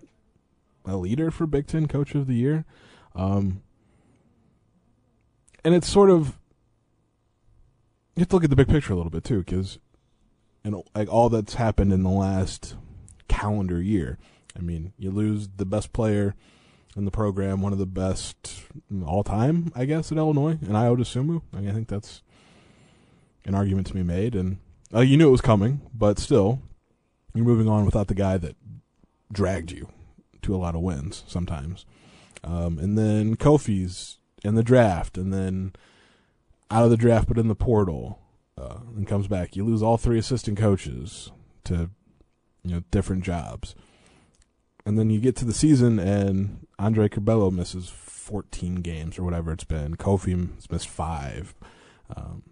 a 0.85 0.97
leader 0.97 1.31
for 1.31 1.47
Big 1.47 1.67
Ten 1.67 1.87
Coach 1.87 2.15
of 2.15 2.27
the 2.27 2.35
Year, 2.35 2.65
um, 3.15 3.63
and 5.65 5.75
it's 5.75 5.89
sort 5.89 6.11
of 6.11 6.39
you 8.17 8.21
have 8.21 8.29
to 8.29 8.37
look 8.37 8.45
at 8.45 8.51
the 8.51 8.57
big 8.57 8.69
picture 8.69 8.93
a 8.93 8.97
little 8.97 9.11
bit 9.11 9.25
too, 9.25 9.39
because 9.39 9.79
you 10.65 10.73
know 10.73 10.85
like 10.95 11.09
all 11.09 11.29
that's 11.29 11.55
happened 11.55 11.93
in 11.93 12.03
the 12.03 12.11
last 12.11 12.77
calendar 13.29 13.81
year. 13.81 14.19
I 14.57 14.61
mean, 14.61 14.93
you 14.99 15.11
lose 15.11 15.49
the 15.57 15.65
best 15.65 15.93
player 15.93 16.35
in 16.97 17.05
the 17.05 17.11
program, 17.11 17.63
one 17.63 17.73
of 17.73 17.79
the 17.79 17.87
best 17.87 18.63
all 19.07 19.25
time, 19.25 19.73
I 19.75 19.85
guess, 19.85 20.13
at 20.13 20.19
Illinois, 20.19 20.59
and 20.61 20.73
Ayo 20.73 20.97
Dosunmu. 20.97 21.43
I 21.55 21.61
mean, 21.61 21.71
I 21.71 21.73
think 21.73 21.89
that's 21.89 22.23
an 23.45 23.55
argument 23.55 23.87
to 23.89 23.95
be 23.95 24.03
made, 24.03 24.35
and 24.35 24.59
uh, 24.95 25.01
you 25.01 25.17
knew 25.17 25.29
it 25.29 25.33
was 25.33 25.41
coming, 25.41 25.81
but 25.95 26.19
still, 26.19 26.61
you're 27.35 27.45
moving 27.45 27.69
on 27.69 27.85
without 27.85 28.09
the 28.09 28.15
guy 28.15 28.37
that 28.39 28.57
dragged 29.33 29.73
you 29.73 29.89
to 30.43 30.55
a 30.55 30.59
lot 30.59 30.75
of 30.75 30.83
wins 30.83 31.25
sometimes. 31.27 31.87
Um, 32.45 32.79
and 32.79 32.99
then 32.99 33.37
Kofi's 33.37 34.19
in 34.45 34.55
the 34.55 34.63
draft, 34.63 35.17
and 35.17 35.33
then 35.33 35.73
out 36.71 36.85
of 36.85 36.91
the 36.91 36.97
draft, 36.97 37.29
but 37.29 37.39
in 37.39 37.49
the 37.49 37.55
portal, 37.55 38.19
uh, 38.59 38.79
and 38.97 39.07
comes 39.07 39.29
back. 39.29 39.57
You 39.57 39.65
lose 39.65 39.83
all 39.83 39.97
three 39.97 40.19
assistant 40.19 40.59
coaches 40.59 41.31
to 41.65 41.91
you 42.65 42.75
know 42.75 42.83
different 42.91 43.25
jobs, 43.25 43.75
and 44.85 44.99
then 44.99 45.11
you 45.11 45.21
get 45.21 45.37
to 45.37 45.45
the 45.45 45.53
season, 45.53 45.99
and 45.99 46.67
Andre 46.79 47.09
Curbelo 47.09 47.53
misses 47.53 47.89
14 47.89 48.77
games 48.77 49.19
or 49.19 49.25
whatever 49.25 49.53
it's 49.53 49.65
been. 49.65 49.97
Kofi's 49.97 50.71
missed 50.71 50.89
five. 50.89 51.55
Um, 52.15 52.43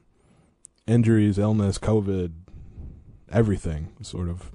injuries, 0.86 1.38
illness, 1.38 1.78
COVID, 1.78 2.32
everything 3.30 3.92
sort 4.02 4.28
of 4.28 4.50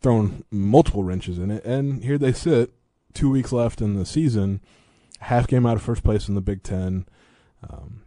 thrown 0.00 0.44
multiple 0.50 1.04
wrenches 1.04 1.38
in 1.38 1.50
it. 1.50 1.64
And 1.64 2.02
here 2.02 2.18
they 2.18 2.32
sit, 2.32 2.72
two 3.12 3.30
weeks 3.30 3.52
left 3.52 3.80
in 3.80 3.96
the 3.96 4.06
season, 4.06 4.60
half 5.20 5.46
game 5.46 5.66
out 5.66 5.76
of 5.76 5.82
first 5.82 6.02
place 6.02 6.28
in 6.28 6.34
the 6.34 6.40
Big 6.40 6.62
Ten. 6.62 7.06
Um, 7.68 8.02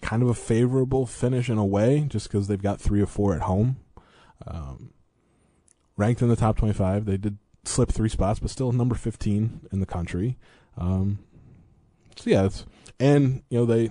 kind 0.00 0.22
of 0.22 0.28
a 0.28 0.34
favorable 0.34 1.06
finish 1.06 1.50
in 1.50 1.58
a 1.58 1.64
way, 1.64 2.06
just 2.08 2.28
because 2.28 2.46
they've 2.46 2.62
got 2.62 2.80
three 2.80 3.02
or 3.02 3.06
four 3.06 3.34
at 3.34 3.42
home. 3.42 3.76
Um, 4.46 4.92
ranked 5.96 6.22
in 6.22 6.28
the 6.28 6.36
top 6.36 6.56
25. 6.56 7.04
They 7.04 7.16
did 7.16 7.38
slip 7.64 7.90
three 7.90 8.08
spots, 8.08 8.40
but 8.40 8.50
still 8.50 8.72
number 8.72 8.94
15 8.94 9.68
in 9.70 9.80
the 9.80 9.86
country. 9.86 10.38
Um, 10.76 11.18
so 12.16 12.30
yeah, 12.30 12.48
and 13.00 13.42
you 13.48 13.58
know 13.58 13.66
they, 13.66 13.90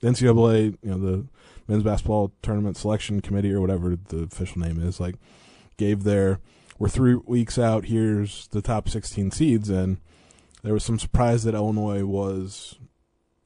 the 0.00 0.08
NCAA, 0.08 0.76
you 0.82 0.90
know 0.90 0.98
the 0.98 1.26
men's 1.68 1.82
basketball 1.82 2.32
tournament 2.42 2.76
selection 2.76 3.20
committee 3.20 3.52
or 3.52 3.60
whatever 3.60 3.96
the 3.96 4.24
official 4.24 4.60
name 4.60 4.80
is, 4.80 5.00
like 5.00 5.16
gave 5.76 6.04
their 6.04 6.40
we're 6.78 6.88
three 6.88 7.14
weeks 7.14 7.58
out. 7.58 7.86
Here's 7.86 8.48
the 8.48 8.60
top 8.60 8.88
16 8.88 9.30
seeds, 9.30 9.70
and 9.70 9.98
there 10.62 10.74
was 10.74 10.84
some 10.84 10.98
surprise 10.98 11.44
that 11.44 11.54
Illinois 11.54 12.04
was 12.04 12.78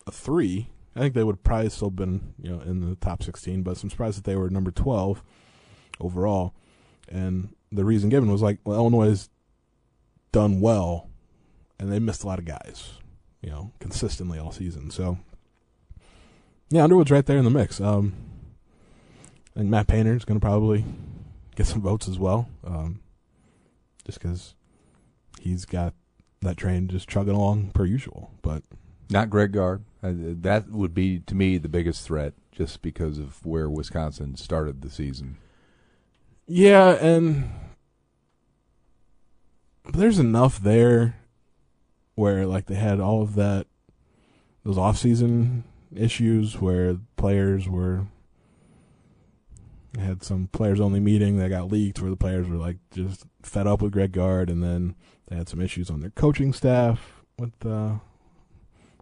a 0.07 0.11
three. 0.11 0.70
I 0.96 1.00
think 1.00 1.14
they 1.14 1.22
would 1.22 1.44
probably 1.44 1.70
still 1.70 1.90
been 1.90 2.35
you 2.40 2.50
know 2.50 2.61
in 2.61 2.81
the 2.81 2.96
top 2.96 3.22
16, 3.22 3.62
but 3.62 3.76
some 3.76 3.90
surprise 3.90 4.16
that 4.16 4.24
they 4.24 4.37
were 4.37 4.50
number 4.50 4.70
12 4.70 5.22
overall. 6.00 6.55
And 7.09 7.55
the 7.72 7.85
reason 7.85 8.09
given 8.09 8.30
was 8.30 8.42
like, 8.42 8.59
well, 8.64 8.78
Illinois 8.78 9.09
has 9.09 9.28
done 10.33 10.61
well, 10.61 11.09
and 11.78 11.92
they 11.92 11.98
missed 11.98 12.24
a 12.24 12.26
lot 12.26 12.38
of 12.38 12.44
guys, 12.44 12.92
you 13.42 13.50
know, 13.50 13.72
consistently 13.80 14.38
all 14.38 14.52
season. 14.52 14.90
So, 14.90 15.18
yeah, 16.70 16.85
Underwood's 16.85 17.11
right 17.11 17.26
there 17.26 17.38
in 17.38 17.44
the 17.44 17.50
mix. 17.50 17.80
Um, 17.80 18.14
and 19.54 19.70
Matt 19.70 19.87
Painter 19.87 20.14
is 20.14 20.24
going 20.24 20.38
to 20.38 20.44
probably 20.44 20.85
get 21.56 21.66
some 21.66 21.80
votes 21.80 22.09
as 22.09 22.18
well, 22.18 22.48
um, 22.64 23.00
just 24.04 24.20
because 24.20 24.54
he's 25.40 25.64
got 25.64 25.94
that 26.42 26.56
train 26.56 26.88
just 26.88 27.09
chugging 27.09 27.35
along 27.35 27.70
per 27.70 27.85
usual. 27.85 28.30
But 28.42 28.62
not 29.11 29.30
Greg 29.30 29.52
Gard. 29.52 29.85
Uh, 30.02 30.12
that 30.16 30.70
would 30.70 30.94
be 30.94 31.18
to 31.20 31.35
me 31.35 31.59
the 31.59 31.68
biggest 31.68 32.02
threat, 32.04 32.33
just 32.52 32.80
because 32.83 33.18
of 33.18 33.44
where 33.44 33.68
Wisconsin 33.68 34.37
started 34.37 34.80
the 34.80 34.90
season. 34.90 35.37
Yeah, 36.46 36.92
and 36.94 37.50
there's 39.92 40.18
enough 40.18 40.61
there 40.61 41.16
where 42.14 42.46
like 42.46 42.66
they 42.66 42.74
had 42.74 43.00
all 43.00 43.22
of 43.22 43.35
that 43.35 43.66
those 44.64 44.79
off 44.79 44.98
season 44.98 45.64
issues 45.94 46.61
where 46.61 46.96
players 47.16 47.68
were 47.68 48.07
had 49.98 50.22
some 50.22 50.48
players 50.53 50.81
only 50.81 51.00
meeting 51.00 51.38
that 51.38 51.48
got 51.48 51.70
leaked 51.70 52.00
where 52.00 52.11
the 52.11 52.16
players 52.16 52.46
were 52.46 52.57
like 52.57 52.76
just 52.92 53.24
fed 53.42 53.66
up 53.66 53.83
with 53.83 53.92
Greg 53.92 54.12
Gard 54.12 54.48
and 54.48 54.62
then 54.62 54.94
they 55.29 55.37
had 55.37 55.48
some 55.48 55.61
issues 55.61 55.90
on 55.90 56.00
their 56.00 56.11
coaching 56.11 56.53
staff 56.53 57.22
with 57.38 57.55
uh 57.64 57.94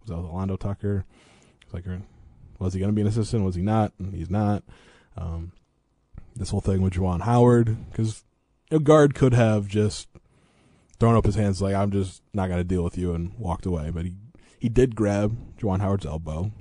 was 0.01 0.09
that 0.09 0.15
Alando 0.15 0.59
Tucker. 0.59 1.05
It's 1.63 1.75
like 1.75 1.85
was 2.59 2.73
he 2.73 2.81
gonna 2.81 2.93
be 2.93 3.03
an 3.03 3.09
assistant? 3.09 3.45
Was 3.45 3.55
he 3.55 3.63
not? 3.63 3.93
And 3.99 4.15
he's 4.15 4.31
not. 4.31 4.63
Um 5.17 5.53
this 6.37 6.51
whole 6.51 6.61
thing 6.61 6.81
with 6.81 6.95
Juwan 6.95 7.23
Howard 7.23 7.91
because 7.91 8.25
know, 8.71 8.79
Gard 8.79 9.15
could 9.15 9.35
have 9.35 9.67
just 9.67 10.09
thrown 10.99 11.17
up 11.17 11.25
his 11.25 11.35
hands 11.35 11.63
like 11.63 11.75
I'm 11.75 11.91
just 11.91 12.23
not 12.33 12.49
going 12.49 12.61
to 12.61 12.65
deal 12.65 12.83
with 12.83 12.99
you 12.99 13.15
and 13.15 13.33
walked 13.39 13.67
away, 13.67 13.91
but 13.91 14.05
he 14.05 14.15
he 14.59 14.69
did 14.69 14.97
grab 14.97 15.37
Juwan 15.57 15.81
Howard's 15.81 16.07
elbow 16.07 16.53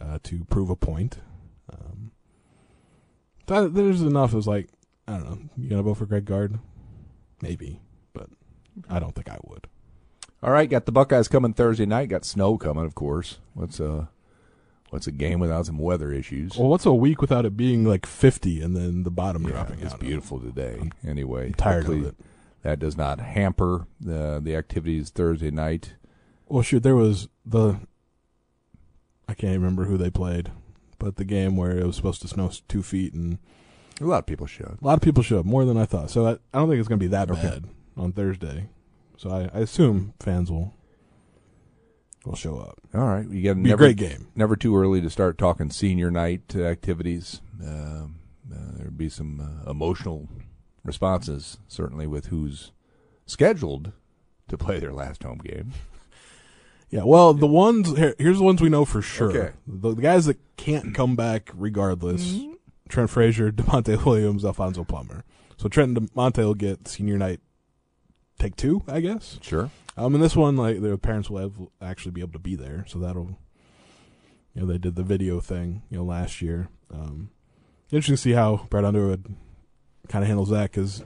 uh, 0.00 0.18
to 0.22 0.44
prove 0.44 0.70
a 0.70 0.76
point. 0.76 1.18
Um, 1.72 2.12
that, 3.46 3.74
there's 3.74 4.02
enough. 4.02 4.32
It 4.32 4.36
was 4.36 4.46
like 4.46 4.68
I 5.08 5.12
don't 5.14 5.30
know. 5.30 5.38
You 5.56 5.68
gonna 5.68 5.82
vote 5.82 5.94
for 5.94 6.06
Greg 6.06 6.24
Gard? 6.24 6.58
Maybe, 7.42 7.80
but 8.12 8.28
I 8.88 8.98
don't 8.98 9.14
think 9.14 9.28
I 9.30 9.38
would. 9.44 9.66
All 10.42 10.52
right, 10.52 10.70
got 10.70 10.86
the 10.86 10.92
Buckeyes 10.92 11.28
coming 11.28 11.52
Thursday 11.52 11.86
night. 11.86 12.08
Got 12.08 12.24
snow 12.24 12.56
coming, 12.56 12.84
of 12.84 12.94
course. 12.94 13.38
What's 13.54 13.80
uh 13.80 14.06
What's 14.90 15.06
a 15.06 15.12
game 15.12 15.38
without 15.38 15.66
some 15.66 15.78
weather 15.78 16.12
issues? 16.12 16.56
Well, 16.58 16.68
what's 16.68 16.84
a 16.84 16.92
week 16.92 17.20
without 17.20 17.46
it 17.46 17.56
being 17.56 17.84
like 17.84 18.06
50 18.06 18.60
and 18.60 18.76
then 18.76 19.04
the 19.04 19.10
bottom 19.10 19.44
yeah, 19.44 19.50
dropping 19.50 19.80
it's 19.80 19.94
out? 19.94 20.00
beautiful 20.00 20.40
today. 20.40 20.78
I'm 20.80 20.92
anyway, 21.06 21.52
tired 21.56 21.88
of 21.88 22.06
it. 22.06 22.16
That 22.62 22.78
does 22.78 22.96
not 22.96 23.20
hamper 23.20 23.86
the 24.00 24.40
the 24.42 24.54
activities 24.54 25.10
Thursday 25.10 25.50
night. 25.50 25.94
Well, 26.48 26.62
shoot, 26.62 26.82
there 26.82 26.96
was 26.96 27.28
the 27.46 27.80
I 29.28 29.34
can't 29.34 29.54
remember 29.54 29.84
who 29.84 29.96
they 29.96 30.10
played, 30.10 30.50
but 30.98 31.16
the 31.16 31.24
game 31.24 31.56
where 31.56 31.78
it 31.78 31.86
was 31.86 31.96
supposed 31.96 32.20
to 32.22 32.28
snow 32.28 32.50
two 32.68 32.82
feet 32.82 33.14
and 33.14 33.38
a 34.00 34.04
lot 34.04 34.18
of 34.18 34.26
people 34.26 34.46
showed. 34.46 34.78
A 34.80 34.84
lot 34.84 34.94
of 34.94 35.02
people 35.02 35.22
showed 35.22 35.46
more 35.46 35.64
than 35.64 35.76
I 35.76 35.84
thought. 35.84 36.10
So 36.10 36.26
I, 36.26 36.30
I 36.32 36.58
don't 36.58 36.68
think 36.68 36.80
it's 36.80 36.88
going 36.88 36.98
to 36.98 37.04
be 37.04 37.08
that 37.08 37.30
Okay. 37.30 37.42
bad 37.42 37.64
on 37.96 38.12
Thursday. 38.12 38.68
So 39.18 39.30
I, 39.30 39.50
I 39.56 39.60
assume 39.60 40.14
fans 40.20 40.50
will 40.50 40.74
will 42.24 42.34
show 42.34 42.58
up. 42.58 42.78
All 42.94 43.06
right, 43.06 43.28
you 43.28 43.42
got 43.42 43.72
a 43.72 43.76
great 43.76 43.96
game. 43.96 44.28
never 44.34 44.56
too 44.56 44.76
early 44.76 45.00
to 45.00 45.08
start 45.10 45.38
talking 45.38 45.70
senior 45.70 46.10
night 46.10 46.54
uh, 46.54 46.64
activities. 46.64 47.40
Um, 47.62 48.16
uh, 48.52 48.56
there'd 48.78 48.98
be 48.98 49.08
some 49.08 49.40
uh, 49.66 49.70
emotional 49.70 50.28
responses, 50.84 51.58
certainly 51.68 52.06
with 52.06 52.26
who's 52.26 52.72
scheduled 53.26 53.92
to 54.48 54.58
play 54.58 54.78
their 54.78 54.92
last 54.92 55.22
home 55.22 55.38
game. 55.38 55.72
Yeah, 56.92 57.04
well, 57.04 57.34
the 57.34 57.46
ones 57.46 57.96
here, 57.96 58.16
here's 58.18 58.38
the 58.38 58.42
ones 58.42 58.60
we 58.60 58.68
know 58.68 58.84
for 58.84 59.00
sure. 59.00 59.30
Okay. 59.30 59.52
The, 59.64 59.94
the 59.94 60.02
guys 60.02 60.26
that 60.26 60.38
can't 60.56 60.92
come 60.92 61.14
back 61.14 61.50
regardless: 61.54 62.40
Trent 62.88 63.10
Frazier, 63.10 63.52
Da'Monte 63.52 64.04
Williams, 64.04 64.44
Alfonso 64.44 64.82
Plummer. 64.82 65.22
So 65.56 65.68
Trent 65.68 65.96
and 65.96 66.10
Da'Monte 66.10 66.38
will 66.38 66.54
get 66.54 66.88
senior 66.88 67.16
night 67.16 67.38
take 68.40 68.56
two, 68.56 68.82
I 68.88 69.00
guess. 69.00 69.38
Sure. 69.40 69.70
Um, 69.96 70.14
and 70.14 70.24
this 70.24 70.34
one, 70.34 70.56
like 70.56 70.80
their 70.80 70.96
parents 70.96 71.30
will 71.30 71.38
have, 71.38 71.52
actually 71.80 72.12
be 72.12 72.22
able 72.22 72.32
to 72.32 72.38
be 72.38 72.56
there, 72.56 72.84
so 72.88 72.98
that'll, 72.98 73.38
you 74.54 74.62
know, 74.62 74.66
they 74.66 74.78
did 74.78 74.96
the 74.96 75.02
video 75.02 75.40
thing, 75.40 75.82
you 75.90 75.98
know, 75.98 76.04
last 76.04 76.42
year. 76.42 76.68
Um, 76.92 77.30
interesting 77.92 78.16
to 78.16 78.22
see 78.22 78.32
how 78.32 78.66
Brad 78.70 78.84
Underwood 78.84 79.36
kind 80.10 80.24
of 80.24 80.28
handles 80.28 80.50
that 80.50 80.70
because 80.70 81.04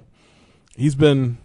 he's 0.75 0.95
been 0.95 1.37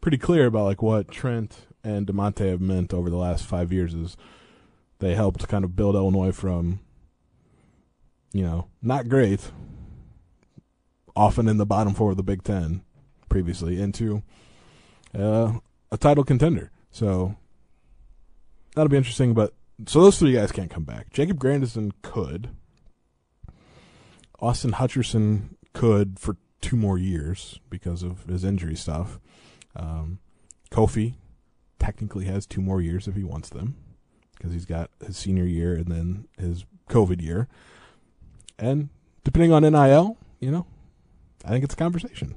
pretty 0.00 0.16
clear 0.16 0.46
about 0.46 0.64
like 0.64 0.80
what 0.80 1.10
Trent 1.10 1.66
and 1.84 2.06
Da'Monte 2.06 2.48
have 2.48 2.60
meant 2.60 2.94
over 2.94 3.10
the 3.10 3.16
last 3.16 3.44
five 3.44 3.72
years. 3.72 3.92
Is 3.92 4.16
they 5.00 5.14
helped 5.14 5.48
kind 5.48 5.64
of 5.64 5.74
build 5.74 5.96
Illinois 5.96 6.30
from, 6.30 6.80
you 8.32 8.42
know, 8.42 8.68
not 8.80 9.08
great, 9.08 9.50
often 11.16 11.48
in 11.48 11.58
the 11.58 11.66
bottom 11.66 11.94
four 11.94 12.12
of 12.12 12.16
the 12.16 12.22
Big 12.22 12.44
Ten 12.44 12.82
previously 13.28 13.80
into 13.80 14.22
uh, 15.18 15.54
a 15.90 15.98
title 15.98 16.22
contender. 16.24 16.70
So 16.90 17.36
that'll 18.74 18.88
be 18.88 18.96
interesting. 18.96 19.34
But 19.34 19.52
so 19.86 20.00
those 20.00 20.18
three 20.18 20.32
guys 20.32 20.52
can't 20.52 20.70
come 20.70 20.84
back. 20.84 21.10
Jacob 21.10 21.40
Grandison 21.40 21.92
could. 22.02 22.50
Austin 24.38 24.72
Hutcherson 24.72 25.56
could 25.72 26.18
for 26.18 26.36
two 26.62 26.76
more 26.76 26.96
years 26.96 27.60
because 27.68 28.02
of 28.02 28.24
his 28.24 28.44
injury 28.44 28.76
stuff. 28.76 29.20
Um, 29.76 30.20
Kofi 30.70 31.14
technically 31.78 32.24
has 32.24 32.46
two 32.46 32.62
more 32.62 32.80
years 32.80 33.06
if 33.06 33.16
he 33.16 33.24
wants 33.24 33.50
them 33.50 33.76
because 34.36 34.52
he's 34.52 34.64
got 34.64 34.90
his 35.04 35.16
senior 35.16 35.44
year 35.44 35.74
and 35.74 35.86
then 35.86 36.28
his 36.38 36.64
COVID 36.88 37.20
year. 37.20 37.48
And 38.58 38.88
depending 39.24 39.52
on 39.52 39.62
NIL, 39.62 40.16
you 40.40 40.50
know, 40.50 40.66
I 41.44 41.50
think 41.50 41.64
it's 41.64 41.74
a 41.74 41.76
conversation. 41.76 42.34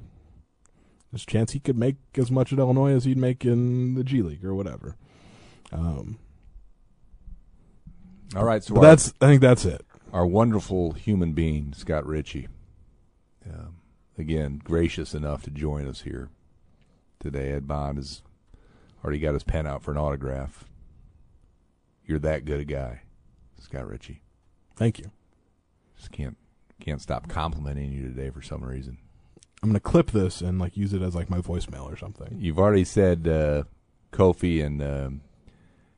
There's 1.10 1.22
a 1.22 1.26
chance 1.26 1.52
he 1.52 1.60
could 1.60 1.78
make 1.78 1.96
as 2.16 2.30
much 2.30 2.52
at 2.52 2.58
Illinois 2.58 2.92
as 2.92 3.04
he'd 3.04 3.16
make 3.16 3.44
in 3.44 3.94
the 3.94 4.04
G 4.04 4.22
League 4.22 4.44
or 4.44 4.54
whatever. 4.54 4.96
Um, 5.72 6.18
All 8.34 8.44
right. 8.44 8.62
So 8.62 8.76
our, 8.76 8.82
that's 8.82 9.14
I 9.20 9.26
think 9.26 9.40
that's 9.40 9.64
it. 9.64 9.84
our 10.12 10.26
wonderful 10.26 10.92
human 10.92 11.32
being, 11.32 11.72
Scott 11.74 12.04
Ritchie, 12.06 12.48
um, 13.48 13.75
again, 14.18 14.60
gracious 14.62 15.14
enough 15.14 15.42
to 15.42 15.50
join 15.50 15.86
us 15.86 16.02
here 16.02 16.30
today. 17.20 17.52
Ed 17.52 17.66
Bond 17.66 17.98
has 17.98 18.22
already 19.04 19.18
got 19.20 19.34
his 19.34 19.44
pen 19.44 19.66
out 19.66 19.82
for 19.82 19.90
an 19.90 19.98
autograph. 19.98 20.64
You're 22.04 22.18
that 22.20 22.44
good 22.44 22.60
a 22.60 22.64
guy, 22.64 23.02
Scott 23.60 23.88
Ritchie. 23.88 24.22
Thank 24.76 24.98
you. 24.98 25.10
Just 25.96 26.12
can't 26.12 26.36
can't 26.78 27.00
stop 27.00 27.28
complimenting 27.28 27.90
you 27.90 28.02
today 28.02 28.30
for 28.30 28.42
some 28.42 28.62
reason. 28.62 28.98
I'm 29.62 29.70
gonna 29.70 29.80
clip 29.80 30.10
this 30.10 30.40
and 30.40 30.58
like 30.58 30.76
use 30.76 30.92
it 30.92 31.02
as 31.02 31.14
like 31.14 31.30
my 31.30 31.38
voicemail 31.38 31.90
or 31.90 31.96
something. 31.96 32.36
You've 32.38 32.58
already 32.58 32.84
said 32.84 33.26
uh, 33.26 33.64
Kofi 34.12 34.64
and 34.64 34.82
um, 34.82 35.20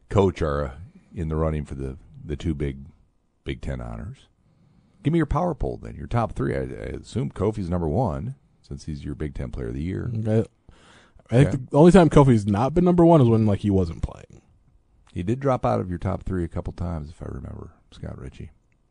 Coach 0.08 0.40
are 0.40 0.64
uh, 0.64 0.70
in 1.14 1.28
the 1.28 1.36
running 1.36 1.64
for 1.64 1.74
the, 1.74 1.98
the 2.24 2.36
two 2.36 2.54
big 2.54 2.78
Big 3.44 3.60
Ten 3.60 3.80
honors. 3.80 4.28
Give 5.08 5.14
me 5.14 5.20
your 5.20 5.24
power 5.26 5.54
poll 5.54 5.78
then. 5.82 5.94
Your 5.96 6.06
top 6.06 6.32
three. 6.34 6.54
I, 6.54 6.58
I 6.58 6.98
assume 7.00 7.30
Kofi's 7.30 7.70
number 7.70 7.88
one 7.88 8.34
since 8.60 8.84
he's 8.84 9.02
your 9.06 9.14
Big 9.14 9.32
Ten 9.34 9.50
Player 9.50 9.68
of 9.68 9.74
the 9.74 9.82
Year. 9.82 10.10
Mm, 10.12 10.28
okay. 10.28 10.48
I 11.30 11.34
think 11.36 11.48
Okay. 11.48 11.58
the 11.70 11.78
only 11.78 11.92
time 11.92 12.10
Kofi's 12.10 12.46
not 12.46 12.74
been 12.74 12.84
number 12.84 13.06
one 13.06 13.22
is 13.22 13.26
when 13.26 13.46
like 13.46 13.60
he 13.60 13.70
wasn't 13.70 14.02
playing. 14.02 14.42
He 15.14 15.22
did 15.22 15.40
drop 15.40 15.64
out 15.64 15.80
of 15.80 15.88
your 15.88 15.98
top 15.98 16.24
three 16.24 16.44
a 16.44 16.48
couple 16.48 16.74
times, 16.74 17.08
if 17.08 17.22
I 17.22 17.26
remember, 17.30 17.70
Scott 17.90 18.18
Ritchie. 18.20 18.50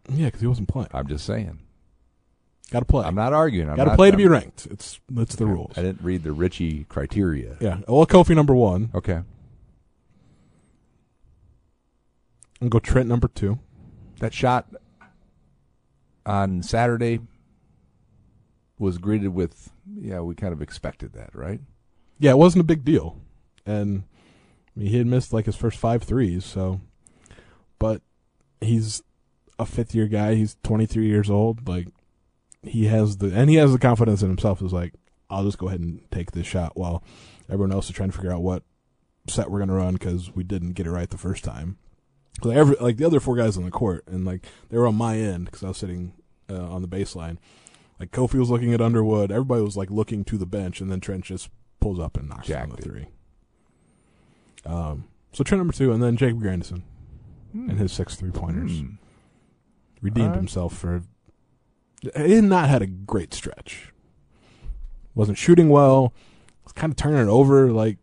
Yeah, 0.10 0.26
because 0.26 0.42
he 0.42 0.48
wasn't 0.48 0.70
playing. 0.70 0.90
I'm 0.92 1.06
just 1.06 1.24
saying. 1.24 1.60
Got 2.72 2.80
to 2.80 2.86
play. 2.86 3.06
I'm 3.06 3.14
not 3.14 3.32
arguing. 3.32 3.68
Got 3.76 3.86
to 3.86 3.96
play 3.96 4.10
to 4.10 4.18
be 4.18 4.26
ranked. 4.28 4.66
It's 4.72 5.00
that's 5.08 5.36
the 5.36 5.44
Okay. 5.44 5.54
rules. 5.54 5.74
I 5.78 5.84
didn't 5.84 6.02
read 6.02 6.24
the 6.24 6.32
Ritchie 6.32 6.86
criteria. 6.86 7.58
Yeah. 7.62 7.82
Well, 7.88 8.08
Kofi 8.08 8.36
number 8.36 8.56
one. 8.56 8.90
Okay. 8.96 9.22
And 12.60 12.72
go 12.72 12.80
Trent 12.80 13.08
number 13.08 13.28
two. 13.28 13.60
That 14.20 14.34
shot 14.34 14.66
on 16.28 16.62
Saturday 16.62 17.22
was 18.78 19.00
greeted 19.00 19.30
with, 19.30 19.72
yeah, 20.00 20.20
we 20.20 20.36
kind 20.36 20.54
of 20.54 20.62
expected 20.62 21.14
that, 21.14 21.32
right? 21.34 21.62
Yeah, 22.20 22.32
it 22.32 22.38
wasn't 22.38 22.62
a 22.62 22.66
big 22.66 22.84
deal, 22.84 23.18
and 23.66 24.04
I 24.76 24.80
mean, 24.80 24.90
he 24.90 24.98
had 24.98 25.08
missed 25.08 25.34
like 25.34 25.46
his 25.46 25.56
first 25.56 25.80
five 25.80 26.04
threes. 26.04 26.46
So, 26.46 26.82
but 27.80 28.02
he's 28.62 29.02
a 29.58 29.66
fifth 29.66 29.96
year 29.96 30.08
guy. 30.08 30.36
He's 30.36 30.58
23 30.64 31.08
years 31.08 31.30
old. 31.30 31.68
Like 31.68 31.88
he 32.64 32.86
has 32.86 33.18
the 33.18 33.28
and 33.34 33.50
he 33.50 33.56
has 33.56 33.72
the 33.72 33.80
confidence 33.80 34.22
in 34.22 34.30
himself. 34.30 34.62
Is 34.62 34.74
like 34.74 34.94
I'll 35.30 35.44
just 35.44 35.58
go 35.58 35.68
ahead 35.68 35.80
and 35.80 36.02
take 36.12 36.32
this 36.32 36.48
shot 36.48 36.76
while 36.76 37.04
everyone 37.50 37.72
else 37.72 37.90
is 37.90 37.96
trying 37.96 38.10
to 38.10 38.16
figure 38.16 38.32
out 38.32 38.42
what 38.42 38.64
set 39.28 39.52
we're 39.52 39.60
gonna 39.60 39.74
run 39.74 39.94
because 39.94 40.34
we 40.36 40.44
didn't 40.44 40.74
get 40.74 40.88
it 40.88 40.92
right 40.92 41.10
the 41.10 41.18
first 41.18 41.44
time. 41.44 41.78
Like 42.44 42.58
every 42.58 42.76
like 42.80 42.98
the 42.98 43.06
other 43.06 43.20
four 43.20 43.36
guys 43.36 43.58
on 43.58 43.66
the 43.66 43.72
court 43.72 44.04
and 44.08 44.26
like 44.26 44.46
they 44.70 44.78
were 44.78 44.88
on 44.88 44.96
my 44.96 45.18
end 45.18 45.46
because 45.46 45.64
I 45.64 45.70
was 45.70 45.78
sitting 45.78 46.14
uh, 46.50 46.70
on 46.70 46.82
the 46.82 46.88
baseline. 46.88 47.38
Like 48.00 48.12
Kofi 48.12 48.36
was 48.40 48.50
looking 48.50 48.74
at 48.74 48.82
Underwood. 48.82 49.32
Everybody 49.32 49.62
was 49.64 49.76
like 49.78 49.90
looking 49.90 50.24
to 50.26 50.38
the 50.38 50.46
bench, 50.46 50.82
and 50.82 50.92
then 50.92 51.00
Trent 51.00 51.26
just 51.26 51.50
pulls 51.80 52.00
up 52.00 52.16
and 52.18 52.30
knocks 52.30 52.48
down 52.48 52.70
the 52.70 52.78
three. 52.78 53.08
Um, 54.66 55.06
so 55.34 55.44
Trent 55.44 55.60
number 55.60 55.74
two, 55.74 55.92
and 55.92 56.02
then 56.02 56.18
Jacob 56.18 56.40
Grandison 56.40 56.84
Hmm. 57.54 57.70
and 57.70 57.80
his 57.80 57.92
six 57.92 58.16
three 58.16 58.32
pointers 58.32 58.80
Hmm. 58.80 58.96
redeemed 60.02 60.26
Alright. 60.28 60.38
himself 60.40 60.78
for. 60.78 61.02
He 62.16 62.36
had 62.36 62.44
not 62.44 62.70
had 62.70 62.82
a 62.82 62.88
great 62.88 63.34
stretch. 63.34 63.94
Wasn't 65.16 65.38
shooting 65.38 65.70
well. 65.70 66.14
Was 66.64 66.74
kind 66.74 66.92
of 66.92 66.98
turning 66.98 67.22
it 67.28 67.32
over, 67.32 67.72
like 67.72 67.98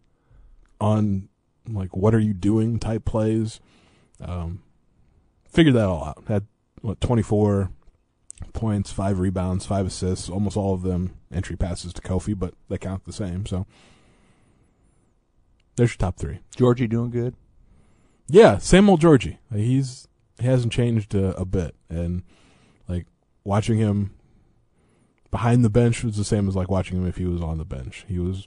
on 0.80 1.28
like 1.68 1.96
what 1.96 2.14
are 2.14 2.18
you 2.20 2.35
doing 2.35 2.78
type 2.78 3.04
plays. 3.04 3.61
Um, 4.20 4.62
figured 5.48 5.74
that 5.76 5.87
all 5.87 6.04
out. 6.04 6.24
Had 6.26 6.46
what 6.80 7.00
twenty 7.00 7.22
four 7.22 7.70
points, 8.52 8.90
five 8.90 9.18
rebounds, 9.18 9.66
five 9.66 9.87
assists, 9.87 10.28
almost 10.28 10.57
all 10.57 10.74
of 10.74 10.83
them 10.83 11.14
entry 11.33 11.57
passes 11.57 11.92
to 11.92 12.02
Kofi, 12.02 12.38
but 12.38 12.54
they 12.68 12.78
count 12.78 13.04
the 13.04 13.12
same. 13.12 13.46
So 13.46 13.66
there's 15.76 15.92
your 15.92 15.98
top 15.98 16.16
three. 16.16 16.40
Giorgi 16.57 16.88
doing 16.88 17.11
good? 17.11 17.35
Yeah, 18.28 18.59
same 18.59 18.88
old 18.88 19.00
Giorgi. 19.00 19.38
He's 19.52 20.09
he 20.40 20.46
hasn't 20.46 20.72
changed 20.72 21.14
a, 21.14 21.37
a 21.37 21.44
bit, 21.44 21.74
and 21.88 22.22
like 22.88 23.07
watching 23.44 23.78
him 23.78 24.14
behind 25.30 25.64
the 25.64 25.70
bench 25.70 26.02
was 26.02 26.16
the 26.16 26.24
same 26.24 26.48
as 26.48 26.57
like 26.57 26.70
watching 26.70 26.96
him 26.98 27.07
if 27.07 27.16
he 27.16 27.26
was 27.26 27.42
on 27.42 27.59
the 27.59 27.64
bench. 27.64 28.04
He 28.09 28.18
was, 28.18 28.46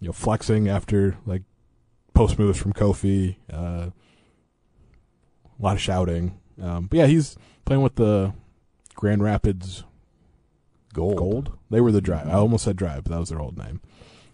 you 0.00 0.08
know, 0.08 0.12
flexing 0.12 0.68
after 0.68 1.16
like 1.26 1.42
post 2.14 2.38
moves 2.38 2.58
from 2.58 2.72
Kofi. 2.72 3.36
Uh, 3.52 3.90
a 5.56 5.62
lot 5.62 5.76
of 5.76 5.80
shouting, 5.80 6.40
um, 6.60 6.86
but 6.86 6.98
yeah, 6.98 7.06
he's 7.06 7.36
playing 7.64 7.82
with 7.82 7.94
the 7.94 8.34
Grand 8.94 9.22
Rapids 9.22 9.84
Gold. 10.92 11.16
Gold. 11.18 11.58
They 11.70 11.80
were 11.80 11.92
the 11.92 12.00
drive. 12.00 12.28
I 12.28 12.34
almost 12.34 12.64
said 12.64 12.76
drive, 12.76 13.04
but 13.04 13.12
that 13.12 13.20
was 13.20 13.28
their 13.28 13.40
old 13.40 13.58
name. 13.58 13.80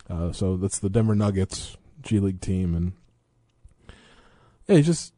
Uh, 0.08 0.32
so 0.32 0.56
that's 0.56 0.78
the 0.78 0.90
Denver 0.90 1.14
Nuggets 1.14 1.76
G 2.02 2.20
League 2.20 2.40
team, 2.40 2.74
and 2.74 2.92
yeah, 4.66 4.76
he's 4.76 4.86
just 4.86 5.14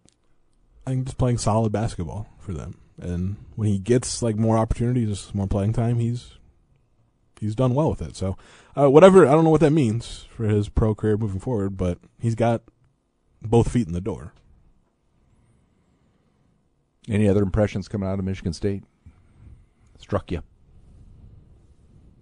I 0.87 0.91
think 0.91 1.07
just 1.07 1.19
playing 1.19 1.39
solid 1.39 1.73
basketball 1.73 2.29
for 2.39 2.53
them. 2.53 2.79
And 3.01 3.37
when 3.57 3.69
he 3.69 3.79
gets 3.79 4.23
like 4.23 4.37
more 4.37 4.59
opportunities, 4.59 5.35
more 5.35 5.47
playing 5.47 5.73
time, 5.73 5.99
he's 5.99 6.39
he's 7.41 7.55
done 7.55 7.75
well 7.75 7.91
with 7.91 8.03
it. 8.03 8.17
So 8.17 8.37
uh, 8.79 8.91
whatever, 8.91 9.27
I 9.27 9.33
don't 9.33 9.45
know 9.45 9.51
what 9.51 9.61
that 9.61 9.71
means 9.73 10.27
for 10.31 10.45
his 10.45 10.69
pro 10.69 10.95
career 10.95 11.17
moving 11.17 11.41
forward, 11.41 11.77
but 11.77 11.99
he's 12.21 12.35
got 12.35 12.63
both 13.43 13.73
feet 13.73 13.87
in 13.87 13.93
the 13.93 14.01
door. 14.01 14.33
Any 17.09 17.29
other 17.29 17.43
impressions 17.43 17.89
coming 17.89 18.09
out 18.09 18.21
of 18.21 18.25
Michigan 18.25 18.53
State? 18.53 18.85
Struck 20.03 20.31
you? 20.33 20.43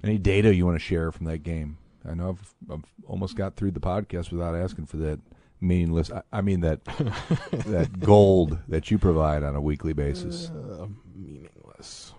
Any 0.04 0.18
data 0.18 0.54
you 0.54 0.64
want 0.66 0.76
to 0.76 0.84
share 0.84 1.10
from 1.10 1.26
that 1.26 1.42
game? 1.42 1.78
I 2.08 2.14
know 2.14 2.30
I've, 2.30 2.54
I've 2.72 2.84
almost 3.06 3.36
got 3.36 3.56
through 3.56 3.72
the 3.72 3.80
podcast 3.80 4.30
without 4.30 4.54
asking 4.54 4.86
for 4.86 4.96
that 4.98 5.20
meaningless. 5.60 6.10
I, 6.10 6.22
I 6.32 6.40
mean 6.40 6.60
that 6.60 6.84
that 7.66 8.00
gold 8.00 8.58
that 8.68 8.90
you 8.90 8.98
provide 8.98 9.42
on 9.42 9.56
a 9.56 9.60
weekly 9.60 9.92
basis, 9.92 10.50
Uh, 10.50 10.86
meaningless. 11.14 12.14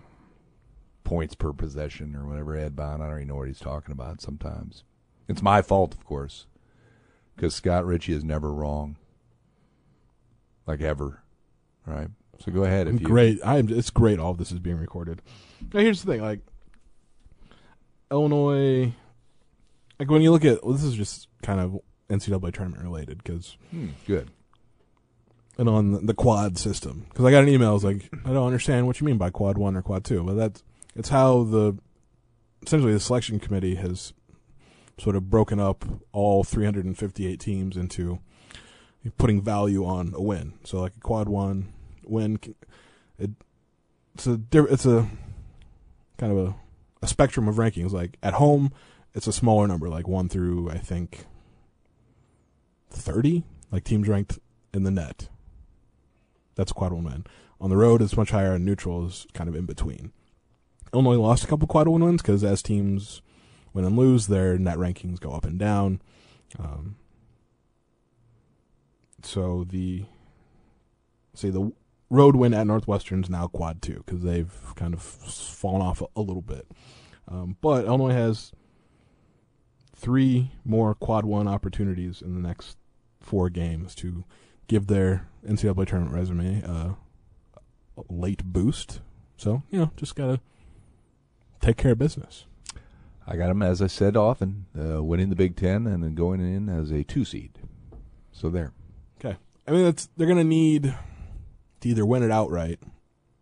points 1.04 1.34
per 1.34 1.52
possession 1.52 2.14
or 2.14 2.26
whatever. 2.26 2.56
Ed 2.56 2.76
Bond, 2.76 3.02
I 3.02 3.06
don't 3.08 3.16
even 3.18 3.28
know 3.28 3.36
what 3.36 3.48
he's 3.48 3.58
talking 3.58 3.92
about. 3.92 4.20
Sometimes 4.20 4.84
it's 5.28 5.42
my 5.42 5.62
fault, 5.62 5.94
of 5.94 6.04
course, 6.04 6.46
because 7.34 7.54
Scott 7.54 7.84
Ritchie 7.84 8.12
is 8.12 8.22
never 8.24 8.52
wrong, 8.52 8.96
like 10.66 10.80
ever. 10.80 11.22
Right. 11.86 12.08
So 12.44 12.50
go 12.52 12.64
ahead 12.64 12.88
if 12.88 13.00
you 13.00 13.06
great. 13.06 13.38
I'm. 13.44 13.68
It's 13.68 13.90
great. 13.90 14.18
All 14.18 14.32
of 14.32 14.38
this 14.38 14.50
is 14.52 14.58
being 14.58 14.78
recorded. 14.78 15.22
Now, 15.72 15.80
here's 15.80 16.02
the 16.02 16.10
thing. 16.12 16.22
Like 16.22 16.40
Illinois, 18.10 18.92
like 19.98 20.10
when 20.10 20.22
you 20.22 20.30
look 20.32 20.44
at 20.44 20.62
well, 20.64 20.72
this 20.74 20.84
is 20.84 20.94
just 20.94 21.28
kind 21.42 21.60
of 21.60 21.78
NCAA 22.08 22.52
tournament 22.52 22.82
related 22.82 23.18
because 23.22 23.56
Hmm, 23.70 23.88
good. 24.06 24.30
and 25.58 25.68
on 25.68 26.06
the 26.06 26.14
quad 26.14 26.58
system. 26.58 27.06
Because 27.08 27.24
I 27.24 27.30
got 27.30 27.42
an 27.42 27.48
email. 27.48 27.70
I 27.70 27.72
was 27.74 27.84
like, 27.84 28.10
I 28.24 28.32
don't 28.32 28.46
understand 28.46 28.86
what 28.86 29.00
you 29.00 29.06
mean 29.06 29.18
by 29.18 29.30
quad 29.30 29.56
one 29.56 29.76
or 29.76 29.82
quad 29.82 30.04
two. 30.04 30.22
But 30.24 30.34
that's 30.34 30.62
it's 30.94 31.08
how 31.08 31.44
the 31.44 31.78
essentially 32.66 32.92
the 32.92 33.00
selection 33.00 33.38
committee 33.40 33.76
has 33.76 34.12
sort 34.98 35.16
of 35.16 35.30
broken 35.30 35.58
up 35.58 35.84
all 36.12 36.44
358 36.44 37.40
teams 37.40 37.76
into 37.76 38.18
putting 39.16 39.40
value 39.40 39.84
on 39.84 40.12
a 40.14 40.20
win. 40.22 40.52
So 40.64 40.80
like 40.80 40.92
a 40.96 41.00
quad 41.00 41.28
one 41.28 41.72
win, 42.04 42.38
it, 43.18 43.30
it's 44.14 44.26
a 44.26 44.40
it's 44.52 44.86
a 44.86 45.08
kind 46.18 46.32
of 46.32 46.48
a, 46.48 46.54
a 47.02 47.06
spectrum 47.06 47.48
of 47.48 47.56
rankings. 47.56 47.92
Like 47.92 48.18
at 48.22 48.34
home, 48.34 48.72
it's 49.14 49.26
a 49.26 49.32
smaller 49.32 49.66
number, 49.66 49.88
like 49.88 50.08
one 50.08 50.28
through 50.28 50.70
I 50.70 50.78
think 50.78 51.26
30, 52.90 53.44
like 53.70 53.84
teams 53.84 54.08
ranked 54.08 54.38
in 54.72 54.82
the 54.82 54.90
net. 54.90 55.28
That's 56.54 56.72
quad 56.72 56.92
one 56.92 57.04
win. 57.04 57.24
On 57.60 57.70
the 57.70 57.76
road, 57.76 58.02
it's 58.02 58.16
much 58.16 58.30
higher, 58.30 58.54
and 58.54 58.64
neutral 58.64 59.06
is 59.06 59.26
kind 59.34 59.48
of 59.48 59.54
in 59.54 59.66
between. 59.66 60.12
Illinois 60.92 61.16
lost 61.16 61.44
a 61.44 61.46
couple 61.46 61.66
quad 61.66 61.88
one 61.88 62.04
wins 62.04 62.20
because 62.20 62.44
as 62.44 62.62
teams 62.62 63.22
win 63.72 63.84
and 63.84 63.96
lose, 63.96 64.26
their 64.26 64.58
net 64.58 64.76
rankings 64.76 65.20
go 65.20 65.30
up 65.30 65.44
and 65.44 65.58
down. 65.58 66.02
Um, 66.58 66.96
so 69.22 69.64
the 69.64 70.04
say 71.34 71.50
the 71.50 71.72
road 72.12 72.36
win 72.36 72.52
at 72.52 72.66
Northwestern's 72.66 73.30
now 73.30 73.48
quad 73.48 73.80
two 73.80 74.02
because 74.04 74.22
they've 74.22 74.52
kind 74.76 74.92
of 74.92 75.02
fallen 75.02 75.80
off 75.80 76.02
a, 76.02 76.06
a 76.14 76.20
little 76.20 76.42
bit. 76.42 76.68
Um, 77.26 77.56
but 77.60 77.86
Illinois 77.86 78.12
has 78.12 78.52
three 79.96 80.50
more 80.64 80.94
quad 80.94 81.24
one 81.24 81.48
opportunities 81.48 82.20
in 82.20 82.34
the 82.34 82.46
next 82.46 82.76
four 83.20 83.48
games 83.48 83.94
to 83.94 84.24
give 84.68 84.88
their 84.88 85.28
NCAA 85.48 85.86
tournament 85.86 86.14
resume 86.14 86.62
uh, 86.64 86.94
a 87.96 88.02
late 88.12 88.44
boost. 88.44 89.00
So 89.36 89.62
you 89.70 89.78
know, 89.78 89.90
just 89.96 90.14
gotta 90.14 90.40
take 91.60 91.78
care 91.78 91.92
of 91.92 91.98
business. 91.98 92.44
I 93.26 93.36
got 93.36 93.48
them, 93.48 93.62
as 93.62 93.80
I 93.80 93.86
said 93.86 94.16
often, 94.16 94.66
uh, 94.78 95.02
winning 95.02 95.30
the 95.30 95.36
Big 95.36 95.56
Ten 95.56 95.86
and 95.86 96.02
then 96.02 96.14
going 96.14 96.40
in 96.40 96.68
as 96.68 96.90
a 96.90 97.04
two 97.04 97.24
seed. 97.24 97.52
So 98.32 98.50
there. 98.50 98.72
Okay. 99.18 99.36
I 99.66 99.70
mean, 99.70 99.84
that's 99.84 100.08
they're 100.16 100.26
going 100.26 100.38
to 100.38 100.44
need 100.44 100.92
to 101.82 101.88
either 101.88 102.06
win 102.06 102.22
it 102.22 102.30
outright, 102.30 102.78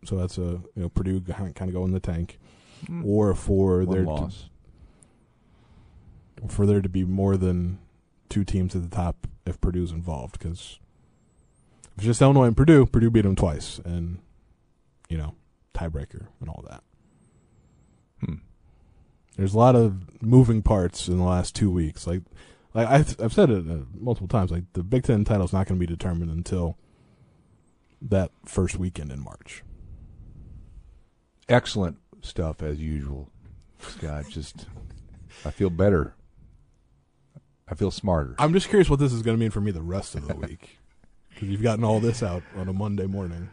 so 0.05 0.17
that's 0.17 0.39
a 0.39 0.41
you 0.41 0.63
know 0.77 0.89
Purdue 0.89 1.21
kind 1.21 1.55
of 1.61 1.73
go 1.73 1.85
in 1.85 1.93
the 1.93 2.01
tank, 2.01 2.39
mm. 2.87 3.05
or 3.07 3.35
for 3.35 3.85
One 3.85 3.95
their 3.95 4.05
loss. 4.05 4.49
To, 6.37 6.49
for 6.49 6.67
there 6.67 6.81
to 6.81 6.89
be 6.89 7.05
more 7.05 7.37
than 7.37 7.79
two 8.29 8.45
teams 8.45 8.75
at 8.75 8.83
the 8.83 8.95
top 8.95 9.27
if 9.47 9.61
Purdue's 9.61 9.93
involved, 9.93 10.39
because 10.39 10.79
if 11.93 11.99
it's 11.99 12.07
just 12.07 12.23
Illinois 12.23 12.47
and 12.47 12.57
Purdue, 12.57 12.87
Purdue 12.87 13.11
beat 13.11 13.23
them 13.23 13.37
twice, 13.37 13.79
and 13.85 14.19
you 15.09 15.19
know 15.19 15.35
tiebreaker 15.75 16.27
and 16.41 16.49
all 16.49 16.65
that. 16.69 16.83
Hmm. 18.25 18.35
There's 19.37 19.55
a 19.55 19.59
lot 19.59 19.77
of 19.77 20.23
moving 20.23 20.63
parts 20.63 21.09
in 21.09 21.17
the 21.17 21.25
last 21.25 21.55
two 21.55 21.71
weeks. 21.71 22.07
Like, 22.07 22.23
like 22.75 22.89
I've, 22.89 23.17
I've 23.21 23.33
said 23.33 23.51
it 23.51 23.71
uh, 23.71 23.85
multiple 23.99 24.29
times. 24.29 24.51
Like 24.51 24.65
the 24.73 24.83
Big 24.83 25.05
Ten 25.05 25.25
title 25.25 25.45
is 25.45 25.53
not 25.53 25.67
going 25.67 25.81
to 25.81 25.87
be 25.87 25.91
determined 25.91 26.31
until 26.31 26.77
that 28.03 28.31
first 28.45 28.79
weekend 28.79 29.13
in 29.13 29.21
March. 29.23 29.63
Excellent 31.49 31.99
stuff 32.23 32.63
as 32.63 32.79
usual, 32.79 33.31
Scott. 33.81 34.27
Just 34.29 34.67
I 35.45 35.51
feel 35.51 35.71
better. 35.71 36.15
I 37.69 37.75
feel 37.75 37.91
smarter. 37.91 38.35
I'm 38.39 38.53
just 38.53 38.69
curious 38.69 38.91
what 38.91 38.99
this 38.99 39.13
is 39.13 39.23
going 39.23 39.37
to 39.37 39.41
mean 39.41 39.51
for 39.51 39.61
me 39.61 39.71
the 39.71 39.83
rest 39.83 40.15
of 40.15 40.27
the 40.27 40.35
week 40.35 40.79
because 41.29 41.49
you've 41.49 41.63
gotten 41.63 41.85
all 41.85 42.01
this 42.01 42.23
out 42.23 42.43
on 42.57 42.69
a 42.69 42.73
Monday 42.73 43.07
morning. 43.07 43.49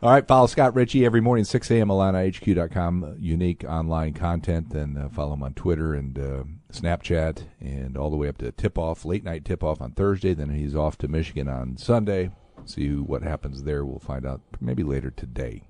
All 0.00 0.10
right, 0.10 0.26
follow 0.26 0.46
Scott 0.46 0.76
Richey 0.76 1.04
every 1.04 1.20
morning, 1.20 1.44
6 1.44 1.72
a.m. 1.72 1.88
IlliniHQ.com. 1.88 3.16
Unique 3.18 3.64
online 3.64 4.14
content. 4.14 4.70
Then 4.70 4.96
uh, 4.96 5.08
follow 5.08 5.32
him 5.32 5.42
on 5.42 5.54
Twitter 5.54 5.92
and 5.92 6.16
uh, 6.16 6.44
Snapchat 6.72 7.42
and 7.60 7.96
all 7.96 8.08
the 8.08 8.16
way 8.16 8.28
up 8.28 8.38
to 8.38 8.52
tip 8.52 8.78
off, 8.78 9.04
late 9.04 9.24
night 9.24 9.44
tip 9.44 9.64
off 9.64 9.80
on 9.80 9.90
Thursday. 9.90 10.34
Then 10.34 10.50
he's 10.50 10.76
off 10.76 10.98
to 10.98 11.08
Michigan 11.08 11.48
on 11.48 11.76
Sunday. 11.78 12.30
See 12.68 12.90
what 12.90 13.22
happens 13.22 13.62
there. 13.62 13.84
We'll 13.84 13.98
find 13.98 14.26
out 14.26 14.42
maybe 14.60 14.82
later 14.82 15.10
today. 15.10 15.68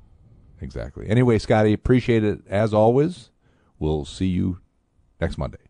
Exactly. 0.60 1.08
Anyway, 1.08 1.38
Scotty, 1.38 1.72
appreciate 1.72 2.24
it 2.24 2.40
as 2.48 2.74
always. 2.74 3.30
We'll 3.78 4.04
see 4.04 4.26
you 4.26 4.58
next 5.20 5.38
Monday. 5.38 5.67